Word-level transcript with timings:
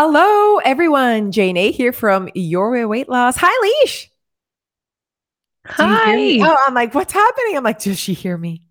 Hello, 0.00 0.58
everyone. 0.58 1.32
Jane 1.32 1.56
A 1.56 1.72
here 1.72 1.92
from 1.92 2.28
Your 2.32 2.70
Way 2.70 2.84
Weight 2.84 3.08
Loss. 3.08 3.34
Hi, 3.40 3.50
Leash. 3.82 4.08
Do 5.76 5.82
you 5.82 5.88
hear 5.88 6.44
Hi. 6.46 6.52
Oh, 6.52 6.64
I'm 6.68 6.72
like, 6.74 6.94
what's 6.94 7.12
happening? 7.12 7.56
I'm 7.56 7.64
like, 7.64 7.80
does 7.80 7.98
she 7.98 8.12
hear 8.12 8.38
me? 8.38 8.62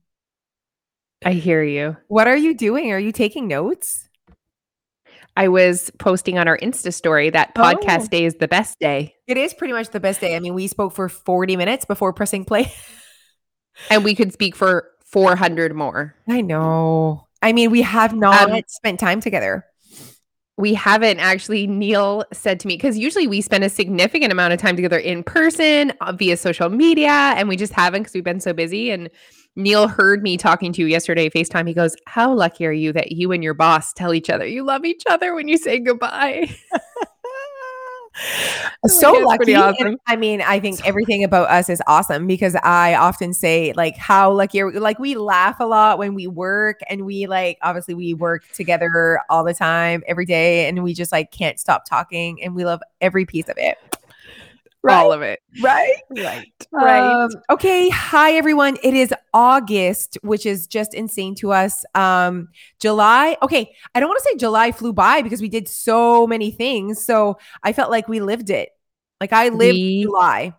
I 1.25 1.33
hear 1.33 1.61
you. 1.61 1.97
What 2.07 2.29
are 2.29 2.37
you 2.37 2.53
doing? 2.53 2.93
Are 2.93 2.97
you 2.97 3.11
taking 3.11 3.49
notes? 3.49 4.07
I 5.35 5.49
was 5.49 5.91
posting 5.99 6.37
on 6.39 6.47
our 6.47 6.57
Insta 6.57 6.93
story 6.93 7.29
that 7.31 7.51
Oh. 7.57 7.61
podcast 7.61 8.09
day 8.09 8.23
is 8.23 8.35
the 8.35 8.47
best 8.47 8.79
day. 8.79 9.13
It 9.27 9.35
is 9.35 9.53
pretty 9.53 9.73
much 9.73 9.89
the 9.89 9.99
best 9.99 10.21
day. 10.21 10.33
I 10.33 10.39
mean, 10.39 10.53
we 10.53 10.67
spoke 10.67 10.93
for 10.93 11.09
40 11.09 11.57
minutes 11.57 11.83
before 11.83 12.13
pressing 12.13 12.45
play. 12.45 12.71
And 13.89 14.05
we 14.05 14.15
could 14.15 14.31
speak 14.31 14.55
for 14.55 14.89
400 15.03 15.75
more. 15.75 16.15
I 16.25 16.39
know. 16.39 17.27
I 17.41 17.51
mean, 17.51 17.69
we 17.69 17.81
have 17.81 18.15
not 18.15 18.49
Um, 18.49 18.61
spent 18.69 18.97
time 18.97 19.19
together. 19.19 19.65
We 20.57 20.73
haven't 20.73 21.19
actually, 21.19 21.67
Neil 21.67 22.25
said 22.33 22.59
to 22.61 22.67
me, 22.67 22.77
because 22.77 22.97
usually 22.97 23.27
we 23.27 23.41
spend 23.41 23.63
a 23.63 23.69
significant 23.69 24.31
amount 24.31 24.53
of 24.53 24.59
time 24.59 24.75
together 24.75 24.97
in 24.97 25.23
person 25.23 25.93
uh, 26.01 26.11
via 26.11 26.35
social 26.35 26.69
media, 26.69 27.11
and 27.11 27.47
we 27.47 27.55
just 27.55 27.73
haven't 27.73 28.01
because 28.01 28.15
we've 28.15 28.23
been 28.23 28.39
so 28.39 28.53
busy. 28.53 28.89
And 28.89 29.09
Neil 29.55 29.87
heard 29.87 30.23
me 30.23 30.35
talking 30.35 30.73
to 30.73 30.81
you 30.81 30.87
yesterday, 30.87 31.29
FaceTime. 31.29 31.67
He 31.67 31.73
goes, 31.75 31.95
How 32.07 32.33
lucky 32.33 32.65
are 32.65 32.71
you 32.71 32.91
that 32.93 33.11
you 33.11 33.31
and 33.31 33.43
your 33.43 33.53
boss 33.53 33.93
tell 33.93 34.13
each 34.13 34.29
other 34.29 34.45
you 34.45 34.63
love 34.63 34.83
each 34.83 35.03
other 35.07 35.35
when 35.35 35.47
you 35.47 35.57
say 35.57 35.79
goodbye? 35.79 36.49
so 38.87 39.13
lucky. 39.13 39.37
pretty 39.37 39.55
and. 39.55 39.97
I 40.07 40.15
mean, 40.15 40.41
I 40.41 40.59
think 40.59 40.85
everything 40.85 41.23
about 41.23 41.49
us 41.49 41.69
is 41.69 41.81
awesome 41.87 42.27
because 42.27 42.55
I 42.55 42.95
often 42.95 43.33
say 43.33 43.73
like 43.75 43.97
how 43.97 44.31
lucky 44.31 44.61
are 44.61 44.67
we? 44.67 44.79
Like 44.79 44.99
we 44.99 45.15
laugh 45.15 45.59
a 45.59 45.65
lot 45.65 45.97
when 45.97 46.13
we 46.13 46.27
work 46.27 46.79
and 46.89 47.05
we 47.05 47.27
like 47.27 47.57
obviously 47.61 47.93
we 47.93 48.13
work 48.13 48.43
together 48.53 49.19
all 49.29 49.43
the 49.43 49.53
time 49.53 50.03
every 50.07 50.25
day 50.25 50.67
and 50.67 50.83
we 50.83 50.93
just 50.93 51.11
like 51.11 51.31
can't 51.31 51.59
stop 51.59 51.85
talking 51.85 52.41
and 52.43 52.55
we 52.55 52.65
love 52.65 52.81
every 53.01 53.25
piece 53.25 53.49
of 53.49 53.57
it. 53.57 53.77
All 54.93 55.11
of 55.11 55.21
it. 55.21 55.39
right. 55.63 55.95
Right. 56.71 57.23
Um, 57.23 57.29
okay. 57.49 57.89
Hi, 57.89 58.33
everyone. 58.33 58.77
It 58.83 58.93
is 58.93 59.13
August, 59.33 60.17
which 60.21 60.45
is 60.45 60.67
just 60.67 60.93
insane 60.93 61.35
to 61.35 61.51
us. 61.51 61.83
Um, 61.95 62.49
July. 62.79 63.37
Okay. 63.41 63.73
I 63.95 63.99
don't 63.99 64.09
want 64.09 64.19
to 64.19 64.29
say 64.29 64.35
July 64.37 64.71
flew 64.71 64.93
by 64.93 65.21
because 65.21 65.41
we 65.41 65.49
did 65.49 65.67
so 65.67 66.27
many 66.27 66.51
things. 66.51 67.05
So 67.05 67.37
I 67.63 67.73
felt 67.73 67.91
like 67.91 68.07
we 68.07 68.19
lived 68.19 68.49
it. 68.49 68.69
Like 69.21 69.33
I 69.33 69.49
lived 69.49 69.77
We- 69.77 70.03
July. 70.03 70.53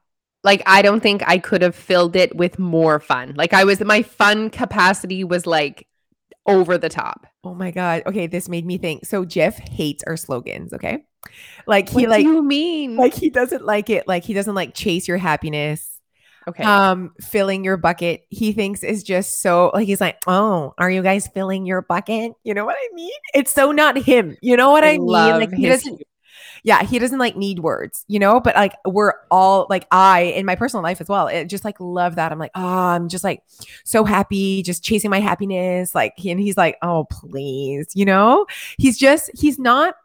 like 0.44 0.62
I 0.66 0.82
don't 0.82 1.00
think 1.00 1.22
I 1.26 1.38
could 1.38 1.62
have 1.62 1.74
filled 1.76 2.16
it 2.16 2.34
with 2.36 2.58
more 2.58 2.98
fun. 3.00 3.34
Like 3.36 3.52
I 3.54 3.64
was 3.64 3.80
my 3.80 4.02
fun 4.02 4.50
capacity 4.50 5.24
was 5.24 5.46
like 5.46 5.86
over 6.46 6.78
the 6.78 6.88
top. 6.88 7.26
Oh 7.44 7.54
my 7.54 7.70
God. 7.70 8.02
Okay. 8.06 8.26
This 8.26 8.48
made 8.48 8.66
me 8.66 8.78
think. 8.78 9.04
So 9.06 9.24
Jeff 9.24 9.58
hates 9.58 10.02
our 10.06 10.16
slogans. 10.16 10.72
Okay. 10.72 11.04
Like 11.66 11.90
What 11.90 12.00
he 12.00 12.06
like, 12.06 12.24
do 12.24 12.32
you 12.32 12.42
mean? 12.42 12.96
like 12.96 13.14
he 13.14 13.30
doesn't 13.30 13.64
like 13.64 13.90
it. 13.90 14.08
Like 14.08 14.24
he 14.24 14.34
doesn't 14.34 14.54
like 14.54 14.74
chase 14.74 15.06
your 15.08 15.18
happiness. 15.18 16.00
okay. 16.48 16.64
um 16.64 17.12
filling 17.20 17.62
your 17.62 17.76
bucket 17.76 18.24
he 18.30 18.52
thinks 18.52 18.82
is 18.82 19.02
just 19.02 19.42
so 19.42 19.70
like 19.74 19.86
he's 19.86 20.00
like 20.00 20.16
oh 20.26 20.72
are 20.78 20.90
you 20.90 21.02
guys 21.02 21.28
filling 21.28 21.66
your 21.66 21.82
bucket 21.82 22.32
you 22.42 22.54
know 22.54 22.64
what 22.64 22.74
i 22.78 22.88
mean 22.94 23.10
it's 23.34 23.52
so 23.52 23.70
not 23.70 23.98
him 23.98 24.34
you 24.40 24.56
know 24.56 24.70
what 24.70 24.82
i, 24.82 24.92
mean 24.92 25.06
like 25.06 25.52
he 25.52 25.66
doesn't 25.68 26.00
yeah 26.64 26.82
he 26.82 26.98
doesn't 26.98 27.18
like 27.18 27.36
need 27.36 27.58
words 27.58 28.02
you 28.08 28.18
know 28.18 28.40
but 28.40 28.54
like 28.56 28.72
we're 28.86 29.12
all 29.30 29.66
like 29.68 29.86
i 29.90 30.20
in 30.20 30.46
my 30.46 30.54
personal 30.54 30.82
life 30.82 31.02
as 31.02 31.08
well 31.08 31.26
it 31.26 31.46
just 31.46 31.64
like 31.66 31.78
love 31.80 32.14
that 32.14 32.32
i'm 32.32 32.38
like 32.38 32.52
oh 32.54 32.62
i'm 32.62 33.10
just 33.10 33.24
like 33.24 33.42
so 33.84 34.02
happy 34.04 34.62
just 34.62 34.82
chasing 34.82 35.10
my 35.10 35.20
happiness 35.20 35.94
like 35.94 36.14
he, 36.16 36.30
and 36.30 36.40
he's 36.40 36.56
like 36.56 36.78
oh 36.80 37.04
please 37.10 37.88
you 37.94 38.06
know 38.06 38.46
he's 38.78 38.96
just 38.96 39.30
he's 39.38 39.58
not 39.58 39.96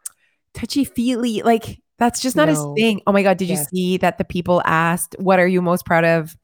touchy 0.54 0.84
feely 0.84 1.42
like 1.42 1.80
that's 1.98 2.20
just 2.20 2.36
not 2.36 2.48
his 2.48 2.62
thing. 2.76 3.02
Oh 3.06 3.12
my 3.12 3.22
god 3.22 3.36
did 3.36 3.48
you 3.48 3.56
see 3.56 3.96
that 3.98 4.18
the 4.18 4.24
people 4.24 4.62
asked 4.64 5.14
what 5.18 5.38
are 5.38 5.46
you 5.46 5.60
most 5.62 5.84
proud 5.84 6.04
of 6.04 6.36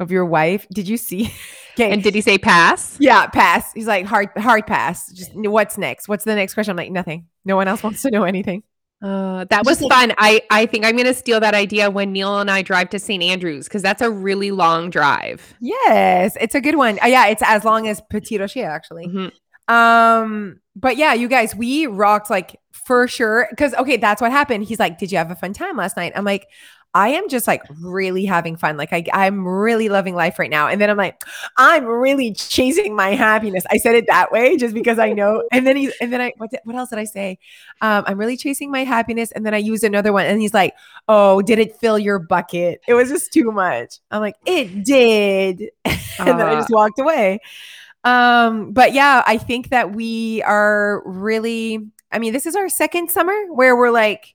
of 0.00 0.10
your 0.10 0.24
wife? 0.26 0.66
Did 0.72 0.88
you 0.88 0.96
see? 0.96 1.32
Okay. 1.76 1.90
And 1.90 2.04
did 2.04 2.14
he 2.14 2.20
say 2.20 2.38
pass? 2.38 2.96
yeah 3.00 3.26
pass. 3.26 3.72
He's 3.72 3.88
like 3.88 4.06
hard 4.06 4.28
hard 4.36 4.64
pass. 4.64 5.10
Just 5.12 5.32
what's 5.34 5.76
next? 5.76 6.06
What's 6.06 6.22
the 6.22 6.36
next 6.36 6.54
question? 6.54 6.70
I'm 6.70 6.76
like 6.76 6.92
nothing. 6.92 7.26
No 7.44 7.56
one 7.56 7.66
else 7.66 7.82
wants 7.82 8.02
to 8.02 8.12
know 8.12 8.22
anything. 8.22 8.62
Uh, 9.02 9.44
that 9.50 9.66
was 9.66 9.80
fun. 9.80 10.12
I 10.16 10.42
I 10.52 10.66
think 10.66 10.84
I'm 10.84 10.96
gonna 10.96 11.12
steal 11.12 11.40
that 11.40 11.52
idea 11.52 11.90
when 11.90 12.12
Neil 12.12 12.38
and 12.38 12.48
I 12.48 12.62
drive 12.62 12.90
to 12.90 13.00
St. 13.00 13.20
Andrews 13.24 13.64
because 13.64 13.82
that's 13.82 14.02
a 14.02 14.08
really 14.08 14.52
long 14.52 14.88
drive. 14.88 15.52
yes 15.60 16.36
it's 16.40 16.54
a 16.54 16.60
good 16.60 16.76
one. 16.76 16.96
Uh, 17.02 17.06
yeah 17.06 17.26
it's 17.26 17.42
as 17.44 17.64
long 17.64 17.88
as 17.88 18.00
Petit-Rocher 18.08 18.64
actually. 18.64 19.08
Mhm. 19.08 19.32
Um, 19.74 20.60
but 20.76 20.96
yeah, 20.96 21.14
you 21.14 21.26
guys, 21.26 21.56
we 21.56 21.86
rocked 21.88 22.30
like 22.30 22.56
for 22.74 23.08
sure. 23.08 23.48
Cause 23.56 23.72
okay, 23.74 23.96
that's 23.96 24.20
what 24.20 24.32
happened. 24.32 24.64
He's 24.64 24.78
like, 24.78 24.98
Did 24.98 25.10
you 25.12 25.18
have 25.18 25.30
a 25.30 25.36
fun 25.36 25.52
time 25.52 25.76
last 25.76 25.96
night? 25.96 26.12
I'm 26.14 26.24
like, 26.24 26.48
I 26.96 27.08
am 27.08 27.28
just 27.28 27.48
like 27.48 27.62
really 27.80 28.24
having 28.24 28.56
fun. 28.56 28.76
Like 28.76 28.92
I, 28.92 29.04
I'm 29.12 29.46
really 29.46 29.88
loving 29.88 30.14
life 30.14 30.38
right 30.38 30.50
now. 30.50 30.68
And 30.68 30.80
then 30.80 30.88
I'm 30.90 30.96
like, 30.96 31.20
I'm 31.56 31.84
really 31.84 32.32
chasing 32.32 32.94
my 32.94 33.16
happiness. 33.16 33.64
I 33.68 33.78
said 33.78 33.96
it 33.96 34.06
that 34.06 34.30
way 34.30 34.56
just 34.56 34.74
because 34.74 35.00
I 35.00 35.12
know. 35.12 35.42
And 35.52 35.66
then 35.66 35.76
he, 35.76 35.92
and 36.00 36.12
then 36.12 36.20
I, 36.20 36.32
what, 36.36 36.50
did, 36.50 36.60
what 36.64 36.76
else 36.76 36.90
did 36.90 37.00
I 37.00 37.04
say? 37.04 37.38
Um, 37.80 38.04
I'm 38.06 38.18
really 38.18 38.36
chasing 38.36 38.70
my 38.70 38.84
happiness. 38.84 39.32
And 39.32 39.44
then 39.44 39.54
I 39.54 39.58
used 39.58 39.82
another 39.82 40.12
one, 40.12 40.26
and 40.26 40.40
he's 40.40 40.54
like, 40.54 40.74
Oh, 41.08 41.42
did 41.42 41.58
it 41.58 41.76
fill 41.76 41.98
your 41.98 42.18
bucket? 42.18 42.80
It 42.86 42.94
was 42.94 43.08
just 43.08 43.32
too 43.32 43.50
much. 43.50 43.98
I'm 44.10 44.20
like, 44.20 44.36
It 44.46 44.84
did. 44.84 45.70
and 45.84 46.38
then 46.38 46.42
I 46.42 46.54
just 46.54 46.70
walked 46.70 46.98
away. 46.98 47.40
Um, 48.04 48.72
but 48.72 48.92
yeah, 48.92 49.22
I 49.26 49.38
think 49.38 49.70
that 49.70 49.94
we 49.94 50.42
are 50.42 51.02
really, 51.06 51.90
I 52.14 52.18
mean, 52.18 52.32
this 52.32 52.46
is 52.46 52.54
our 52.56 52.68
second 52.68 53.10
summer 53.10 53.34
where 53.52 53.76
we're 53.76 53.90
like 53.90 54.34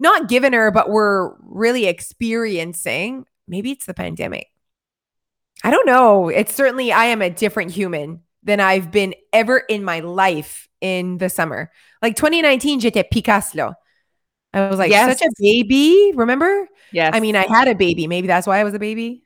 not 0.00 0.28
giving 0.28 0.52
her, 0.52 0.70
but 0.70 0.90
we're 0.90 1.34
really 1.40 1.86
experiencing. 1.86 3.24
Maybe 3.46 3.70
it's 3.70 3.86
the 3.86 3.94
pandemic. 3.94 4.48
I 5.64 5.70
don't 5.70 5.86
know. 5.86 6.28
It's 6.28 6.52
certainly, 6.54 6.92
I 6.92 7.06
am 7.06 7.22
a 7.22 7.30
different 7.30 7.70
human 7.70 8.22
than 8.42 8.58
I've 8.58 8.90
been 8.90 9.14
ever 9.32 9.58
in 9.58 9.84
my 9.84 10.00
life 10.00 10.68
in 10.80 11.18
the 11.18 11.28
summer. 11.28 11.70
Like 12.02 12.16
2019, 12.16 12.80
j'étais 12.80 13.08
Picasso. 13.08 13.74
I 14.52 14.68
was 14.68 14.78
like 14.78 14.90
Yes. 14.90 15.18
such 15.18 15.26
a 15.26 15.30
baby. 15.38 16.12
Remember? 16.16 16.68
yes. 16.92 17.12
I 17.14 17.20
mean, 17.20 17.36
I 17.36 17.46
had 17.46 17.68
a 17.68 17.74
baby. 17.74 18.06
Maybe 18.08 18.26
that's 18.26 18.46
why 18.46 18.58
I 18.58 18.64
was 18.64 18.74
a 18.74 18.78
baby. 18.80 19.22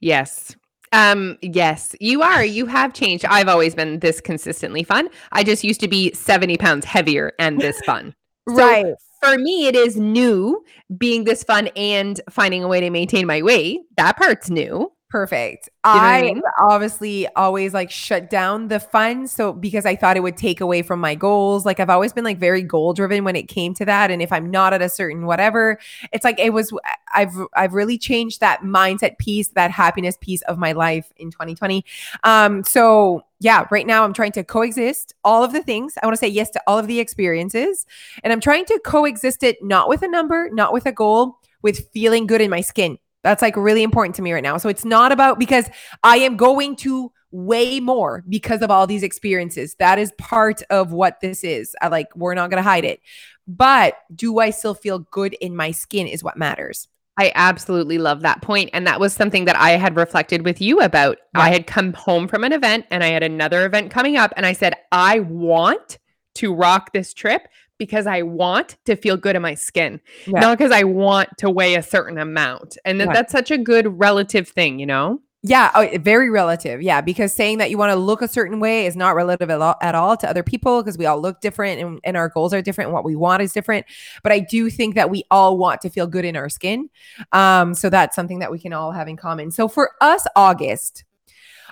Yes. 0.00 0.56
Um, 0.92 1.38
yes, 1.42 1.94
you 2.00 2.22
are. 2.22 2.44
You 2.44 2.66
have 2.66 2.92
changed. 2.92 3.24
I've 3.24 3.48
always 3.48 3.74
been 3.74 4.00
this 4.00 4.20
consistently 4.20 4.82
fun. 4.82 5.08
I 5.32 5.44
just 5.44 5.64
used 5.64 5.80
to 5.80 5.88
be 5.88 6.12
70 6.12 6.56
pounds 6.56 6.84
heavier 6.84 7.32
and 7.38 7.60
this 7.60 7.80
fun. 7.82 8.14
So 8.56 8.96
For 9.20 9.36
me, 9.36 9.66
it 9.66 9.76
is 9.76 9.96
new 9.96 10.64
being 10.96 11.24
this 11.24 11.44
fun 11.44 11.68
and 11.76 12.18
finding 12.30 12.64
a 12.64 12.68
way 12.68 12.80
to 12.80 12.88
maintain 12.88 13.26
my 13.26 13.42
weight. 13.42 13.80
That 13.98 14.16
part's 14.16 14.48
new. 14.48 14.90
Perfect. 15.10 15.70
know 15.84 15.90
I 15.90 16.18
I 16.18 16.22
mean? 16.22 16.42
obviously 16.60 17.26
always 17.28 17.72
like 17.72 17.90
shut 17.90 18.28
down 18.28 18.68
the 18.68 18.78
fun. 18.78 19.26
So 19.26 19.54
because 19.54 19.86
I 19.86 19.96
thought 19.96 20.18
it 20.18 20.22
would 20.22 20.36
take 20.36 20.60
away 20.60 20.82
from 20.82 21.00
my 21.00 21.14
goals. 21.14 21.64
Like 21.64 21.80
I've 21.80 21.88
always 21.88 22.12
been 22.12 22.24
like 22.24 22.36
very 22.36 22.62
goal 22.62 22.92
driven 22.92 23.24
when 23.24 23.34
it 23.34 23.44
came 23.44 23.72
to 23.74 23.86
that. 23.86 24.10
And 24.10 24.20
if 24.20 24.30
I'm 24.32 24.50
not 24.50 24.74
at 24.74 24.82
a 24.82 24.88
certain 24.90 25.24
whatever, 25.24 25.78
it's 26.12 26.24
like 26.24 26.38
it 26.38 26.52
was 26.52 26.72
I've 27.14 27.34
I've 27.54 27.72
really 27.72 27.96
changed 27.96 28.40
that 28.40 28.60
mindset 28.60 29.16
piece, 29.16 29.48
that 29.50 29.70
happiness 29.70 30.18
piece 30.20 30.42
of 30.42 30.58
my 30.58 30.72
life 30.72 31.10
in 31.16 31.30
2020. 31.30 31.86
Um, 32.24 32.62
so 32.64 33.22
yeah, 33.40 33.64
right 33.70 33.86
now 33.86 34.04
I'm 34.04 34.12
trying 34.12 34.32
to 34.32 34.44
coexist 34.44 35.14
all 35.24 35.42
of 35.42 35.54
the 35.54 35.62
things. 35.62 35.94
I 36.02 36.06
want 36.06 36.16
to 36.16 36.20
say 36.20 36.28
yes 36.28 36.50
to 36.50 36.62
all 36.66 36.78
of 36.78 36.86
the 36.86 37.00
experiences. 37.00 37.86
And 38.22 38.30
I'm 38.30 38.40
trying 38.40 38.66
to 38.66 38.78
coexist 38.84 39.42
it 39.42 39.62
not 39.62 39.88
with 39.88 40.02
a 40.02 40.08
number, 40.08 40.50
not 40.52 40.74
with 40.74 40.84
a 40.84 40.92
goal, 40.92 41.38
with 41.62 41.88
feeling 41.92 42.26
good 42.26 42.42
in 42.42 42.50
my 42.50 42.60
skin. 42.60 42.98
That's 43.22 43.42
like 43.42 43.56
really 43.56 43.82
important 43.82 44.14
to 44.16 44.22
me 44.22 44.32
right 44.32 44.42
now. 44.42 44.56
So 44.58 44.68
it's 44.68 44.84
not 44.84 45.12
about 45.12 45.38
because 45.38 45.68
I 46.02 46.18
am 46.18 46.36
going 46.36 46.76
to 46.76 47.12
way 47.30 47.80
more 47.80 48.24
because 48.28 48.62
of 48.62 48.70
all 48.70 48.86
these 48.86 49.02
experiences. 49.02 49.74
That 49.78 49.98
is 49.98 50.12
part 50.18 50.62
of 50.70 50.92
what 50.92 51.20
this 51.20 51.44
is. 51.44 51.74
I 51.82 51.88
like 51.88 52.14
we're 52.16 52.34
not 52.34 52.50
going 52.50 52.62
to 52.62 52.68
hide 52.68 52.84
it. 52.84 53.00
But 53.46 53.98
do 54.14 54.38
I 54.38 54.50
still 54.50 54.74
feel 54.74 55.00
good 55.00 55.34
in 55.34 55.56
my 55.56 55.70
skin 55.70 56.06
is 56.06 56.22
what 56.22 56.36
matters. 56.36 56.88
I 57.18 57.32
absolutely 57.34 57.98
love 57.98 58.20
that 58.20 58.42
point. 58.42 58.70
And 58.72 58.86
that 58.86 59.00
was 59.00 59.12
something 59.12 59.46
that 59.46 59.56
I 59.56 59.70
had 59.70 59.96
reflected 59.96 60.44
with 60.44 60.60
you 60.60 60.80
about. 60.80 61.18
I 61.34 61.50
had 61.50 61.66
come 61.66 61.92
home 61.92 62.28
from 62.28 62.44
an 62.44 62.52
event 62.52 62.86
and 62.90 63.02
I 63.02 63.08
had 63.08 63.24
another 63.24 63.66
event 63.66 63.90
coming 63.90 64.16
up. 64.16 64.32
And 64.36 64.46
I 64.46 64.52
said, 64.52 64.74
I 64.92 65.20
want 65.20 65.98
to 66.36 66.54
rock 66.54 66.92
this 66.92 67.12
trip 67.12 67.48
because 67.78 68.06
I 68.06 68.22
want 68.22 68.76
to 68.86 68.96
feel 68.96 69.16
good 69.16 69.36
in 69.36 69.42
my 69.42 69.54
skin, 69.54 70.00
Yeah. 70.26 70.40
not 70.40 70.58
because 70.58 70.72
I 70.72 70.82
want 70.82 71.28
to 71.38 71.48
weigh 71.50 71.76
a 71.76 71.82
certain 71.82 72.18
amount. 72.18 72.76
And 72.84 73.00
that 73.00 73.08
Right. 73.08 73.14
that's 73.14 73.32
such 73.32 73.50
a 73.50 73.58
good 73.58 73.98
relative 73.98 74.48
thing, 74.48 74.78
you 74.78 74.86
know? 74.86 75.20
Yeah, 75.44 75.70
oh, 75.76 75.88
very 76.00 76.30
relative. 76.30 76.82
Yeah, 76.82 77.00
because 77.00 77.32
saying 77.32 77.58
that 77.58 77.70
you 77.70 77.78
want 77.78 77.92
to 77.92 77.96
look 77.96 78.22
a 78.22 78.28
certain 78.28 78.58
way 78.58 78.86
is 78.86 78.96
not 78.96 79.14
relative 79.14 79.50
at 79.50 79.60
all, 79.60 79.76
at 79.80 79.94
all 79.94 80.16
to 80.16 80.28
other 80.28 80.42
people 80.42 80.82
because 80.82 80.98
we 80.98 81.06
all 81.06 81.20
look 81.20 81.40
different 81.40 81.80
and, 81.80 82.00
and 82.02 82.16
our 82.16 82.28
goals 82.28 82.52
are 82.52 82.60
different 82.60 82.88
and 82.88 82.94
what 82.94 83.04
we 83.04 83.14
want 83.14 83.40
is 83.40 83.52
different. 83.52 83.86
But 84.24 84.32
I 84.32 84.40
do 84.40 84.68
think 84.68 84.96
that 84.96 85.10
we 85.10 85.22
all 85.30 85.56
want 85.56 85.80
to 85.82 85.90
feel 85.90 86.08
good 86.08 86.24
in 86.24 86.34
our 86.34 86.48
skin. 86.48 86.90
Um, 87.30 87.72
so 87.74 87.88
that's 87.88 88.16
something 88.16 88.40
that 88.40 88.50
we 88.50 88.58
can 88.58 88.72
all 88.72 88.90
have 88.90 89.06
in 89.06 89.16
common. 89.16 89.52
So 89.52 89.68
for 89.68 89.92
us, 90.00 90.26
August, 90.34 91.04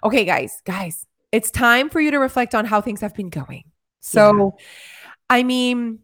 okay, 0.05 0.25
guys, 0.25 0.62
guys, 0.64 1.05
it's 1.32 1.50
time 1.50 1.91
for 1.91 2.00
you 2.00 2.12
to 2.12 2.19
reflect 2.19 2.55
on 2.55 2.67
how 2.67 2.81
things 2.81 3.00
have 3.00 3.14
been 3.14 3.31
going. 3.31 3.64
So, 4.00 4.56
I 5.28 5.43
mean, 5.43 6.00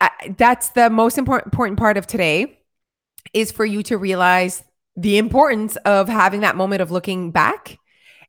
I, 0.00 0.34
that's 0.36 0.70
the 0.70 0.90
most 0.90 1.18
important 1.18 1.46
important 1.46 1.78
part 1.78 1.96
of 1.96 2.06
today 2.06 2.58
is 3.32 3.52
for 3.52 3.64
you 3.64 3.82
to 3.84 3.96
realize 3.96 4.62
the 4.96 5.18
importance 5.18 5.76
of 5.76 6.08
having 6.08 6.40
that 6.40 6.56
moment 6.56 6.82
of 6.82 6.90
looking 6.90 7.30
back 7.30 7.78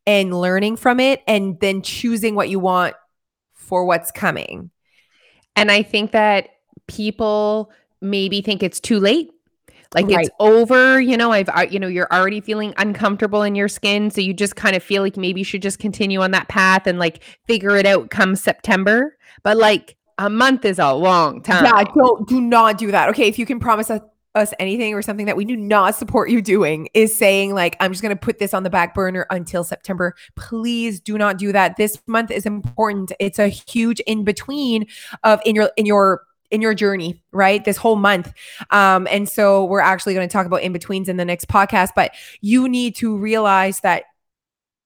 and 0.07 0.39
learning 0.39 0.77
from 0.77 0.99
it 0.99 1.21
and 1.27 1.59
then 1.59 1.81
choosing 1.81 2.35
what 2.35 2.49
you 2.49 2.59
want 2.59 2.95
for 3.53 3.85
what's 3.85 4.11
coming. 4.11 4.71
And 5.55 5.71
I 5.71 5.83
think 5.83 6.11
that 6.11 6.49
people 6.87 7.71
maybe 8.01 8.41
think 8.41 8.63
it's 8.63 8.79
too 8.79 8.99
late. 8.99 9.31
Like 9.93 10.07
Right. 10.07 10.25
it's 10.25 10.29
over, 10.39 10.99
you 10.99 11.17
know, 11.17 11.31
I've 11.31 11.49
you 11.71 11.79
know, 11.79 11.87
you're 11.87 12.11
already 12.11 12.41
feeling 12.41 12.73
uncomfortable 12.77 13.43
in 13.43 13.55
your 13.55 13.67
skin, 13.67 14.09
so 14.11 14.21
you 14.21 14.33
just 14.33 14.55
kind 14.55 14.75
of 14.75 14.83
feel 14.83 15.01
like 15.01 15.17
maybe 15.17 15.41
you 15.41 15.45
should 15.45 15.61
just 15.61 15.79
continue 15.79 16.21
on 16.21 16.31
that 16.31 16.47
path 16.47 16.87
and 16.87 16.99
like 16.99 17.23
figure 17.45 17.75
it 17.75 17.85
out 17.85 18.09
come 18.09 18.35
September. 18.35 19.17
But 19.43 19.57
like 19.57 19.95
a 20.17 20.29
month 20.29 20.65
is 20.65 20.79
a 20.79 20.93
long 20.93 21.41
time. 21.41 21.65
Yeah, 21.65 21.83
don't 21.95 22.27
do 22.27 22.39
not 22.41 22.77
do 22.77 22.91
that. 22.91 23.09
Okay, 23.09 23.27
if 23.27 23.37
you 23.37 23.45
can 23.45 23.59
promise 23.59 23.89
us, 23.89 24.01
us 24.35 24.53
anything 24.59 24.93
or 24.93 25.01
something 25.01 25.25
that 25.25 25.37
we 25.37 25.45
do 25.45 25.55
not 25.55 25.95
support 25.95 26.29
you 26.29 26.41
doing 26.41 26.89
is 26.93 27.17
saying 27.17 27.53
like 27.53 27.77
I'm 27.79 27.91
just 27.91 28.01
going 28.01 28.15
to 28.15 28.19
put 28.19 28.37
this 28.37 28.53
on 28.53 28.63
the 28.63 28.69
back 28.69 28.93
burner 28.93 29.25
until 29.29 29.63
September. 29.63 30.13
Please 30.35 30.99
do 30.99 31.17
not 31.17 31.37
do 31.37 31.51
that. 31.53 31.77
This 31.77 31.97
month 32.05 32.31
is 32.31 32.45
important. 32.45 33.13
It's 33.19 33.39
a 33.39 33.47
huge 33.47 34.01
in 34.01 34.23
between 34.25 34.87
of 35.23 35.39
in 35.45 35.55
your 35.55 35.71
in 35.77 35.85
your 35.85 36.23
in 36.51 36.61
your 36.61 36.73
journey, 36.73 37.23
right? 37.31 37.63
This 37.63 37.77
whole 37.77 37.95
month. 37.95 38.31
Um 38.71 39.07
and 39.11 39.27
so 39.27 39.65
we're 39.65 39.79
actually 39.79 40.13
going 40.13 40.27
to 40.27 40.31
talk 40.31 40.45
about 40.45 40.61
in 40.61 40.73
betweens 40.73 41.09
in 41.09 41.17
the 41.17 41.25
next 41.25 41.47
podcast, 41.47 41.89
but 41.95 42.11
you 42.41 42.67
need 42.69 42.95
to 42.97 43.17
realize 43.17 43.81
that 43.81 44.03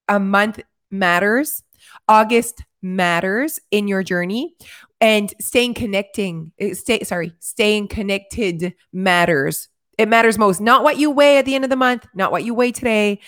a 0.08 0.18
month 0.18 0.60
matters. 0.90 1.62
August 2.08 2.62
matters 2.82 3.60
in 3.70 3.88
your 3.88 4.02
journey 4.02 4.54
and 5.00 5.34
staying 5.40 5.74
connecting 5.74 6.52
eh, 6.58 6.74
stay 6.74 7.02
sorry 7.04 7.32
staying 7.38 7.86
connected 7.86 8.74
matters 8.92 9.68
it 9.98 10.08
matters 10.08 10.38
most 10.38 10.60
not 10.60 10.82
what 10.82 10.96
you 10.96 11.10
weigh 11.10 11.36
at 11.36 11.44
the 11.44 11.54
end 11.54 11.64
of 11.64 11.70
the 11.70 11.76
month 11.76 12.06
not 12.14 12.32
what 12.32 12.42
you 12.44 12.54
weigh 12.54 12.72
today 12.72 13.20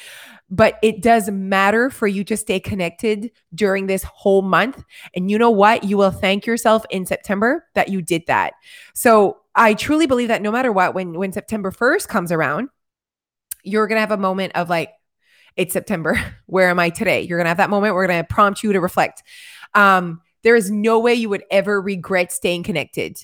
but 0.52 0.78
it 0.82 1.00
does 1.00 1.30
matter 1.30 1.88
for 1.88 2.06
you 2.06 2.22
to 2.24 2.36
stay 2.36 2.60
connected 2.60 3.30
during 3.54 3.86
this 3.86 4.04
whole 4.04 4.42
month. 4.42 4.84
And 5.16 5.30
you 5.30 5.38
know 5.38 5.50
what? 5.50 5.82
You 5.82 5.96
will 5.96 6.10
thank 6.10 6.44
yourself 6.46 6.84
in 6.90 7.06
september 7.06 7.64
that 7.74 7.88
you 7.88 8.02
did 8.02 8.22
that. 8.28 8.52
So 8.94 9.38
i 9.54 9.74
truly 9.74 10.06
believe 10.06 10.28
that 10.28 10.40
no 10.40 10.50
matter 10.50 10.72
what 10.72 10.94
when 10.94 11.12
when 11.12 11.30
september 11.30 11.70
1st 11.70 12.08
comes 12.08 12.32
around 12.32 12.70
you're 13.64 13.86
gonna 13.86 14.00
have 14.00 14.10
a 14.10 14.16
moment 14.16 14.50
of 14.54 14.70
like 14.70 14.90
it's 15.56 15.72
september. 15.72 16.18
Where 16.46 16.70
am 16.70 16.78
i 16.78 16.90
today? 16.90 17.22
You're 17.22 17.38
gonna 17.38 17.50
have 17.50 17.58
that 17.58 17.70
moment 17.70 17.94
we're 17.94 18.06
gonna 18.06 18.24
prompt 18.24 18.62
you 18.62 18.72
to 18.72 18.80
reflect. 18.80 19.22
Um 19.74 20.20
there 20.42 20.56
is 20.56 20.70
no 20.70 20.98
way 20.98 21.14
you 21.14 21.28
would 21.28 21.44
ever 21.50 21.80
regret 21.80 22.32
staying 22.32 22.64
connected. 22.64 23.18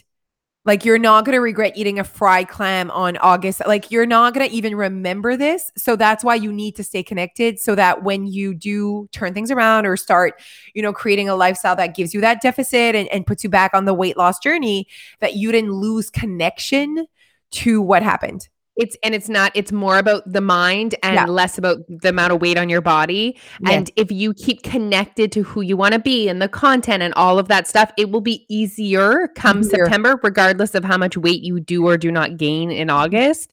Like 0.64 0.84
you're 0.84 0.98
not 0.98 1.24
going 1.24 1.34
to 1.34 1.40
regret 1.40 1.72
eating 1.76 1.98
a 1.98 2.04
fried 2.04 2.48
clam 2.48 2.90
on 2.90 3.16
August. 3.18 3.62
Like 3.66 3.90
you're 3.90 4.04
not 4.04 4.34
going 4.34 4.46
to 4.46 4.54
even 4.54 4.74
remember 4.74 5.36
this. 5.36 5.70
So 5.78 5.96
that's 5.96 6.22
why 6.22 6.34
you 6.34 6.52
need 6.52 6.76
to 6.76 6.84
stay 6.84 7.02
connected 7.02 7.58
so 7.58 7.74
that 7.74 8.02
when 8.02 8.26
you 8.26 8.52
do 8.54 9.08
turn 9.12 9.32
things 9.32 9.50
around 9.50 9.86
or 9.86 9.96
start, 9.96 10.40
you 10.74 10.82
know, 10.82 10.92
creating 10.92 11.28
a 11.28 11.36
lifestyle 11.36 11.76
that 11.76 11.96
gives 11.96 12.12
you 12.12 12.20
that 12.20 12.42
deficit 12.42 12.94
and, 12.94 13.08
and 13.08 13.26
puts 13.26 13.42
you 13.42 13.48
back 13.48 13.72
on 13.72 13.86
the 13.86 13.94
weight 13.94 14.18
loss 14.18 14.38
journey, 14.40 14.86
that 15.20 15.34
you 15.34 15.52
didn't 15.52 15.72
lose 15.72 16.10
connection 16.10 17.06
to 17.52 17.80
what 17.80 18.02
happened. 18.02 18.48
It's 18.78 18.96
and 19.02 19.14
it's 19.14 19.28
not 19.28 19.52
it's 19.54 19.72
more 19.72 19.98
about 19.98 20.22
the 20.32 20.40
mind 20.40 20.94
and 21.02 21.16
Yeah. 21.16 21.26
less 21.26 21.58
about 21.58 21.78
the 21.88 22.08
amount 22.08 22.32
of 22.32 22.40
weight 22.40 22.56
on 22.56 22.68
your 22.70 22.80
body. 22.80 23.36
And 23.66 23.90
if 23.96 24.10
you 24.10 24.32
keep 24.32 24.62
connected 24.62 25.30
to 25.32 25.42
who 25.42 25.60
you 25.60 25.76
want 25.76 25.92
to 25.94 25.98
be 25.98 26.28
and 26.28 26.40
the 26.40 26.48
content 26.48 27.02
and 27.02 27.12
all 27.14 27.38
of 27.38 27.48
that 27.48 27.66
stuff, 27.68 27.90
it 27.98 28.10
will 28.10 28.20
be 28.22 28.46
easier 28.48 29.28
come 29.36 29.60
Easier. 29.60 29.84
September, 29.84 30.18
regardless 30.22 30.74
of 30.74 30.84
how 30.84 30.96
much 30.96 31.16
weight 31.16 31.42
you 31.42 31.60
do 31.60 31.86
or 31.86 31.98
do 31.98 32.10
not 32.10 32.36
gain 32.38 32.70
in 32.70 32.88
August. 32.88 33.50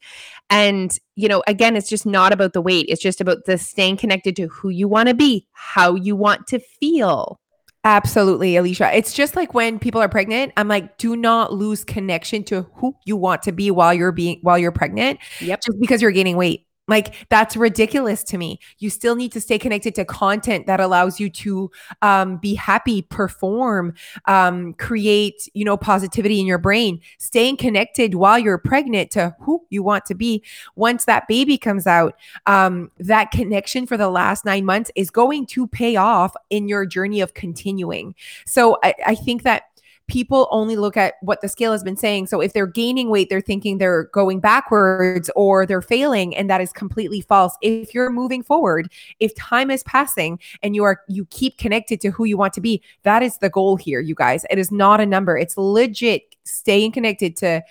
And, 0.51 0.95
you 1.15 1.27
know, 1.27 1.43
again, 1.47 1.75
it's 1.75 1.89
just 1.89 2.05
not 2.05 2.31
about 2.31 2.53
the 2.53 2.61
weight. 2.61 2.85
It's 2.87 3.01
just 3.01 3.19
about 3.19 3.45
the 3.45 3.57
staying 3.57 3.97
connected 3.97 4.35
to 4.35 4.47
who 4.47 4.69
you 4.69 4.87
want 4.87 5.09
to 5.09 5.15
be, 5.15 5.47
how 5.53 5.95
you 5.95 6.15
want 6.15 6.45
to 6.47 6.59
feel. 6.59 7.39
Absolutely, 7.85 8.55
Alicia. 8.55 8.89
It's 8.97 9.13
just 9.13 9.35
like 9.35 9.53
when 9.53 9.77
people 9.77 10.01
are 10.01 10.09
pregnant, 10.09 10.51
I'm 10.57 10.67
like, 10.67 10.97
do 10.97 11.15
not 11.15 11.53
lose 11.53 11.83
connection 11.83 12.43
to 12.45 12.63
who 12.73 12.95
you 13.05 13.15
want 13.15 13.43
to 13.43 13.51
be 13.51 13.69
while 13.69 13.93
you're 13.93 14.11
being 14.11 14.39
while 14.41 14.57
you're 14.57 14.71
pregnant. 14.71 15.19
Yep. 15.39 15.61
Just 15.61 15.79
because 15.79 16.01
you're 16.01 16.11
gaining 16.11 16.35
weight. 16.35 16.65
Like 16.87 17.27
that's 17.29 17.57
ridiculous 17.57 18.23
to 18.25 18.37
me. 18.37 18.59
You 18.77 18.89
still 18.89 19.15
need 19.15 19.31
to 19.31 19.41
stay 19.41 19.57
connected 19.57 19.95
to 19.95 20.05
content 20.05 20.67
that 20.67 20.79
allows 20.79 21.19
you 21.19 21.29
to 21.31 21.71
um, 22.01 22.37
be 22.37 22.53
happy, 22.53 23.01
perform, 23.01 23.93
um, 24.25 24.73
create, 24.73 25.49
you 25.53 25.65
know, 25.65 25.77
positivity 25.77 26.39
in 26.39 26.45
your 26.45 26.59
brain. 26.59 27.01
Staying 27.17 27.57
connected 27.57 28.15
while 28.15 28.37
you're 28.37 28.59
pregnant 28.59 29.09
to 29.11 29.35
who 29.39 29.65
you 29.69 29.81
want 29.81 30.05
to 30.05 30.15
be. 30.15 30.43
Once 30.75 31.05
that 31.05 31.27
baby 31.27 31.57
comes 31.57 31.87
out, 31.87 32.15
um, 32.45 32.91
that 32.99 33.31
connection 33.31 33.87
for 33.87 33.97
the 33.97 34.09
last 34.09 34.45
nine 34.45 34.65
months 34.65 34.91
is 34.95 35.09
going 35.09 35.47
to 35.47 35.67
pay 35.67 35.95
off 35.95 36.35
in 36.49 36.67
your 36.67 36.85
journey 36.85 37.19
of 37.21 37.33
continuing. 37.33 38.13
So 38.45 38.77
I, 38.83 38.93
I 39.07 39.15
think 39.15 39.43
that 39.43 39.63
people 40.07 40.47
only 40.51 40.75
look 40.75 40.97
at 40.97 41.15
what 41.21 41.41
the 41.41 41.47
scale 41.47 41.71
has 41.71 41.83
been 41.83 41.97
saying. 41.97 42.27
So 42.27 42.39
if 42.41 42.53
they're 42.53 42.67
gaining 42.67 43.09
weight, 43.09 43.29
they're 43.29 43.41
thinking 43.41 43.77
they're 43.77 44.03
going 44.05 44.39
backwards 44.39 45.29
or 45.35 45.65
they're 45.65 45.81
failing, 45.81 46.35
and 46.35 46.49
that 46.49 46.61
is 46.61 46.71
completely 46.71 47.21
false. 47.21 47.55
If 47.61 47.93
you're 47.93 48.11
moving 48.11 48.43
forward, 48.43 48.91
if 49.19 49.33
time 49.35 49.71
is 49.71 49.83
passing 49.83 50.39
and 50.61 50.75
you 50.75 50.83
are 50.83 51.01
you 51.07 51.25
keep 51.25 51.57
connected 51.57 52.01
to 52.01 52.09
who 52.09 52.25
you 52.25 52.37
want 52.37 52.53
to 52.53 52.61
be, 52.61 52.81
that 53.03 53.23
is 53.23 53.37
the 53.37 53.49
goal 53.49 53.75
here, 53.75 53.99
you 53.99 54.15
guys. 54.15 54.45
It 54.49 54.59
is 54.59 54.71
not 54.71 55.01
a 55.01 55.05
number. 55.05 55.37
It's 55.37 55.57
legit 55.57 56.35
staying 56.43 56.91
connected 56.91 57.35
to 57.37 57.63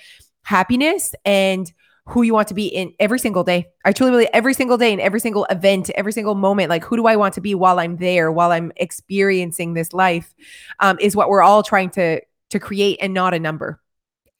happiness 0.42 1.14
and 1.24 1.72
who 2.06 2.22
you 2.22 2.34
want 2.34 2.48
to 2.48 2.54
be 2.54 2.66
in 2.66 2.92
every 2.98 3.18
single 3.18 3.44
day. 3.44 3.66
I 3.84 3.92
truly 3.92 4.12
believe 4.12 4.28
every 4.32 4.54
single 4.54 4.76
day 4.76 4.92
in 4.92 5.00
every 5.00 5.20
single 5.20 5.46
event, 5.46 5.90
every 5.90 6.12
single 6.12 6.34
moment, 6.34 6.68
like 6.68 6.84
who 6.84 6.96
do 6.96 7.06
I 7.06 7.16
want 7.16 7.34
to 7.34 7.40
be 7.40 7.54
while 7.54 7.78
I'm 7.78 7.96
there, 7.96 8.30
while 8.30 8.52
I'm 8.52 8.72
experiencing 8.76 9.74
this 9.74 9.92
life, 9.92 10.34
um, 10.80 10.98
is 11.00 11.16
what 11.16 11.28
we're 11.28 11.42
all 11.42 11.62
trying 11.62 11.90
to 11.90 12.20
to 12.50 12.60
create 12.60 12.98
and 13.00 13.14
not 13.14 13.32
a 13.34 13.38
number. 13.38 13.80